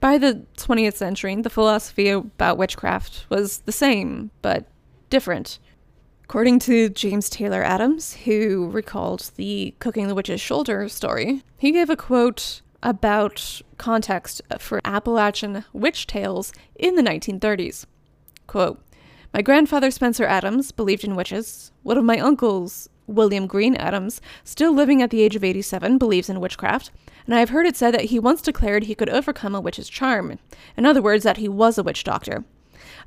by 0.00 0.18
the 0.18 0.44
20th 0.56 0.94
century 0.94 1.34
the 1.36 1.50
philosophy 1.50 2.10
about 2.10 2.58
witchcraft 2.58 3.26
was 3.28 3.58
the 3.58 3.72
same 3.72 4.30
but 4.42 4.66
different. 5.10 5.58
According 6.24 6.58
to 6.60 6.90
james 6.90 7.30
taylor 7.30 7.62
adams 7.64 8.14
who 8.24 8.68
recalled 8.70 9.30
the 9.36 9.74
cooking 9.78 10.08
the 10.08 10.14
witch's 10.14 10.42
shoulder 10.42 10.86
story 10.88 11.42
he 11.56 11.72
gave 11.72 11.88
a 11.88 11.96
quote 11.96 12.60
about 12.82 13.62
context 13.78 14.42
for 14.58 14.82
appalachian 14.84 15.64
witch 15.72 16.06
tales 16.06 16.52
in 16.76 16.96
the 16.96 17.02
1930s 17.02 17.86
quote 18.46 18.78
my 19.32 19.42
grandfather 19.42 19.90
Spencer 19.90 20.24
Adams 20.24 20.72
believed 20.72 21.04
in 21.04 21.16
witches. 21.16 21.72
One 21.82 21.98
of 21.98 22.04
my 22.04 22.18
uncles 22.18 22.88
William 23.08 23.46
Green 23.46 23.74
Adams, 23.74 24.20
still 24.44 24.72
living 24.72 25.02
at 25.02 25.10
the 25.10 25.22
age 25.22 25.34
of 25.34 25.42
87, 25.42 25.98
believes 25.98 26.28
in 26.28 26.40
witchcraft, 26.40 26.90
and 27.24 27.34
I 27.34 27.40
have 27.40 27.48
heard 27.48 27.66
it 27.66 27.76
said 27.76 27.94
that 27.94 28.06
he 28.06 28.18
once 28.18 28.42
declared 28.42 28.84
he 28.84 28.94
could 28.94 29.08
overcome 29.08 29.54
a 29.54 29.60
witch's 29.60 29.88
charm. 29.88 30.38
In 30.76 30.84
other 30.84 31.02
words, 31.02 31.24
that 31.24 31.38
he 31.38 31.48
was 31.48 31.78
a 31.78 31.82
witch 31.82 32.04
doctor. 32.04 32.44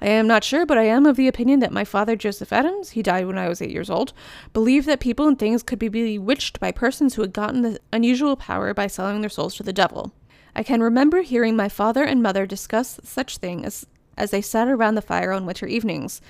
I 0.02 0.08
am 0.08 0.26
not 0.26 0.44
sure, 0.44 0.66
but 0.66 0.80
I 0.80 0.84
am 0.84 1.06
of 1.06 1.16
the 1.16 1.28
opinion 1.28 1.60
that 1.60 1.72
my 1.72 1.84
father, 1.84 2.16
Joseph 2.16 2.52
Adams, 2.52 2.92
he 2.92 3.04
died 3.04 3.28
when 3.28 3.38
I 3.38 3.48
was 3.48 3.62
eight 3.62 3.70
years 3.70 3.90
old, 3.90 4.14
believed 4.52 4.88
that 4.88 5.00
people 5.00 5.28
and 5.28 5.38
things 5.38 5.62
could 5.62 5.78
be 5.78 5.90
bewitched 5.90 6.60
by 6.60 6.72
persons 6.72 7.14
who 7.14 7.22
had 7.22 7.34
gotten 7.34 7.62
the 7.62 7.80
unusual 7.94 8.36
power 8.36 8.74
by 8.74 8.88
selling 8.88 9.22
their 9.22 9.30
souls 9.30 9.56
to 9.56 9.64
the 9.64 9.72
devil. 9.72 10.12
I 10.56 10.64
can 10.64 10.82
remember 10.82 11.22
hearing 11.22 11.56
my 11.56 11.70
father 11.70 12.04
and 12.04 12.22
mother 12.22 12.46
discuss 12.46 13.00
such 13.04 13.38
things 13.38 13.66
as, 13.66 13.86
as 14.18 14.32
they 14.32 14.42
sat 14.42 14.68
around 14.68 14.96
the 14.96 15.02
fire 15.02 15.32
on 15.32 15.46
winter 15.46 15.66
evenings, 15.66 16.22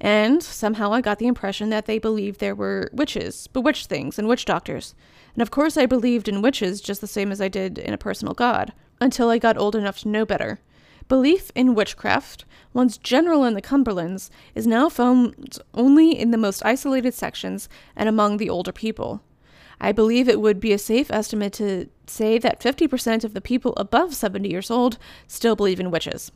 and 0.00 0.42
somehow 0.42 0.92
I 0.92 1.00
got 1.00 1.18
the 1.18 1.26
impression 1.26 1.70
that 1.70 1.86
they 1.86 1.98
believed 1.98 2.40
there 2.40 2.54
were 2.54 2.90
witches, 2.92 3.46
bewitched 3.48 3.86
things, 3.86 4.18
and 4.18 4.28
witch 4.28 4.44
doctors. 4.44 4.94
And 5.34 5.42
of 5.42 5.50
course, 5.50 5.76
I 5.76 5.86
believed 5.86 6.28
in 6.28 6.42
witches 6.42 6.80
just 6.80 7.00
the 7.00 7.06
same 7.06 7.32
as 7.32 7.40
I 7.40 7.48
did 7.48 7.78
in 7.78 7.94
a 7.94 7.98
personal 7.98 8.34
god, 8.34 8.72
until 9.00 9.30
I 9.30 9.38
got 9.38 9.56
old 9.56 9.74
enough 9.74 9.98
to 10.00 10.08
know 10.08 10.26
better. 10.26 10.60
Belief 11.08 11.50
in 11.54 11.74
witchcraft, 11.74 12.44
once 12.72 12.96
general 12.96 13.44
in 13.44 13.54
the 13.54 13.62
Cumberlands, 13.62 14.30
is 14.54 14.66
now 14.66 14.88
found 14.88 15.58
only 15.74 16.16
in 16.16 16.30
the 16.30 16.38
most 16.38 16.64
isolated 16.64 17.14
sections 17.14 17.68
and 17.96 18.08
among 18.08 18.36
the 18.36 18.48
older 18.48 18.70
people. 18.70 19.22
I 19.80 19.92
believe 19.92 20.28
it 20.28 20.40
would 20.40 20.60
be 20.60 20.72
a 20.72 20.78
safe 20.78 21.10
estimate 21.10 21.54
to 21.54 21.88
say 22.06 22.38
that 22.38 22.60
50% 22.60 23.24
of 23.24 23.34
the 23.34 23.40
people 23.40 23.72
above 23.76 24.14
70 24.14 24.48
years 24.48 24.70
old 24.70 24.98
still 25.26 25.56
believe 25.56 25.80
in 25.80 25.90
witches. 25.90 26.30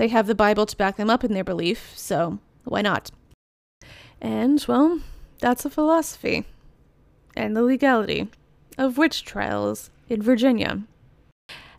They 0.00 0.08
have 0.08 0.26
the 0.26 0.34
Bible 0.34 0.64
to 0.64 0.76
back 0.78 0.96
them 0.96 1.10
up 1.10 1.24
in 1.24 1.34
their 1.34 1.44
belief, 1.44 1.92
so 1.94 2.38
why 2.64 2.80
not? 2.80 3.10
And, 4.18 4.64
well, 4.66 5.00
that's 5.40 5.66
a 5.66 5.68
philosophy 5.68 6.46
and 7.36 7.54
the 7.54 7.62
legality 7.62 8.30
of 8.78 8.96
witch 8.96 9.26
trials 9.26 9.90
in 10.08 10.22
Virginia. 10.22 10.84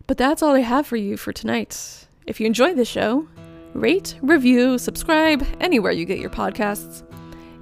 But 0.06 0.20
that's 0.20 0.44
all 0.44 0.54
I 0.54 0.60
have 0.60 0.86
for 0.86 0.98
you 0.98 1.18
for 1.18 1.34
tonight. 1.34 2.06
If 2.28 2.40
you 2.40 2.46
enjoyed 2.46 2.78
the 2.78 2.86
show, 2.86 3.28
rate, 3.74 4.20
review, 4.22 4.78
subscribe 4.78 5.44
anywhere 5.60 5.92
you 5.92 6.06
get 6.06 6.20
your 6.20 6.30
podcasts. 6.30 7.02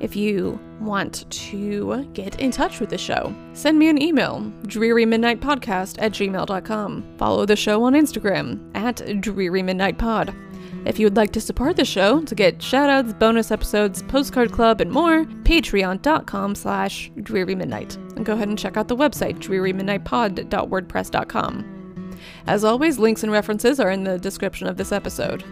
If 0.02 0.18
you 0.18 0.60
want 0.82 1.30
to 1.32 2.06
get 2.12 2.42
in 2.42 2.52
touch 2.52 2.82
with 2.82 2.90
the 2.90 2.98
show, 2.98 3.34
send 3.54 3.80
me 3.80 3.88
an 3.88 4.02
email, 4.02 4.42
drearymidnightpodcast 4.64 6.02
at 6.02 6.12
gmail.com. 6.12 7.16
Follow 7.18 7.46
the 7.46 7.56
show 7.56 7.82
on 7.84 7.94
Instagram 7.94 8.70
at 8.76 8.98
drearymidnightpod. 8.98 10.49
If 10.86 10.98
you 10.98 11.06
would 11.06 11.18
like 11.18 11.34
to 11.34 11.42
support 11.42 11.76
the 11.76 11.84
show 11.84 12.22
to 12.22 12.36
get 12.36 12.60
shoutouts, 12.60 13.20
bonus 13.20 13.52
episodes, 13.52 14.02
postcard 14.04 14.54
club, 14.54 14.80
and 14.80 14.92
more, 14.92 15.26
patreon.com 15.26 16.56
slash 16.56 17.12
drearymidnight. 17.18 17.96
And 18.16 18.26
go 18.26 18.32
ahead 18.34 18.48
and 18.48 18.58
check 18.58 18.78
out 18.78 18.88
the 18.88 18.96
website, 18.96 19.40
drearymidnightpod.wordpress.com. 19.40 22.16
As 22.48 22.64
always, 22.64 22.98
links 22.98 23.24
and 23.24 23.32
references 23.32 23.80
are 23.80 23.92
in 23.92 24.06
the 24.06 24.18
description 24.18 24.66
of 24.68 24.78
this 24.78 24.92
episode. 24.92 25.44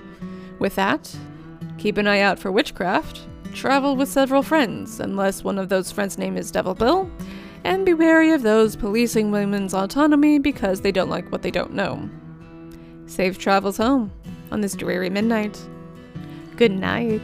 With 0.60 0.76
that, 0.76 1.16
keep 1.78 1.98
an 1.98 2.08
eye 2.08 2.22
out 2.22 2.40
for 2.40 2.52
witchcraft, 2.52 3.22
travel 3.54 3.96
with 3.96 4.10
several 4.10 4.42
friends, 4.44 5.00
unless 5.00 5.44
one 5.44 5.60
of 5.60 5.70
those 5.70 5.92
friends' 5.92 6.18
name 6.18 6.36
is 6.38 6.52
Devil 6.52 6.74
Bill, 6.74 7.10
and 7.64 7.86
be 7.86 7.94
wary 7.94 8.32
of 8.32 8.42
those 8.44 8.76
policing 8.76 9.32
women's 9.32 9.74
autonomy 9.74 10.40
because 10.40 10.82
they 10.82 10.92
don't 10.92 11.10
like 11.10 11.32
what 11.32 11.42
they 11.42 11.52
don't 11.52 11.74
know. 11.74 12.10
Safe 13.08 13.38
travels 13.38 13.78
home 13.78 14.12
on 14.52 14.62
this 14.62 14.74
dreary 14.76 15.10
midnight. 15.10 15.60
Good 16.56 16.72
night. 16.72 17.22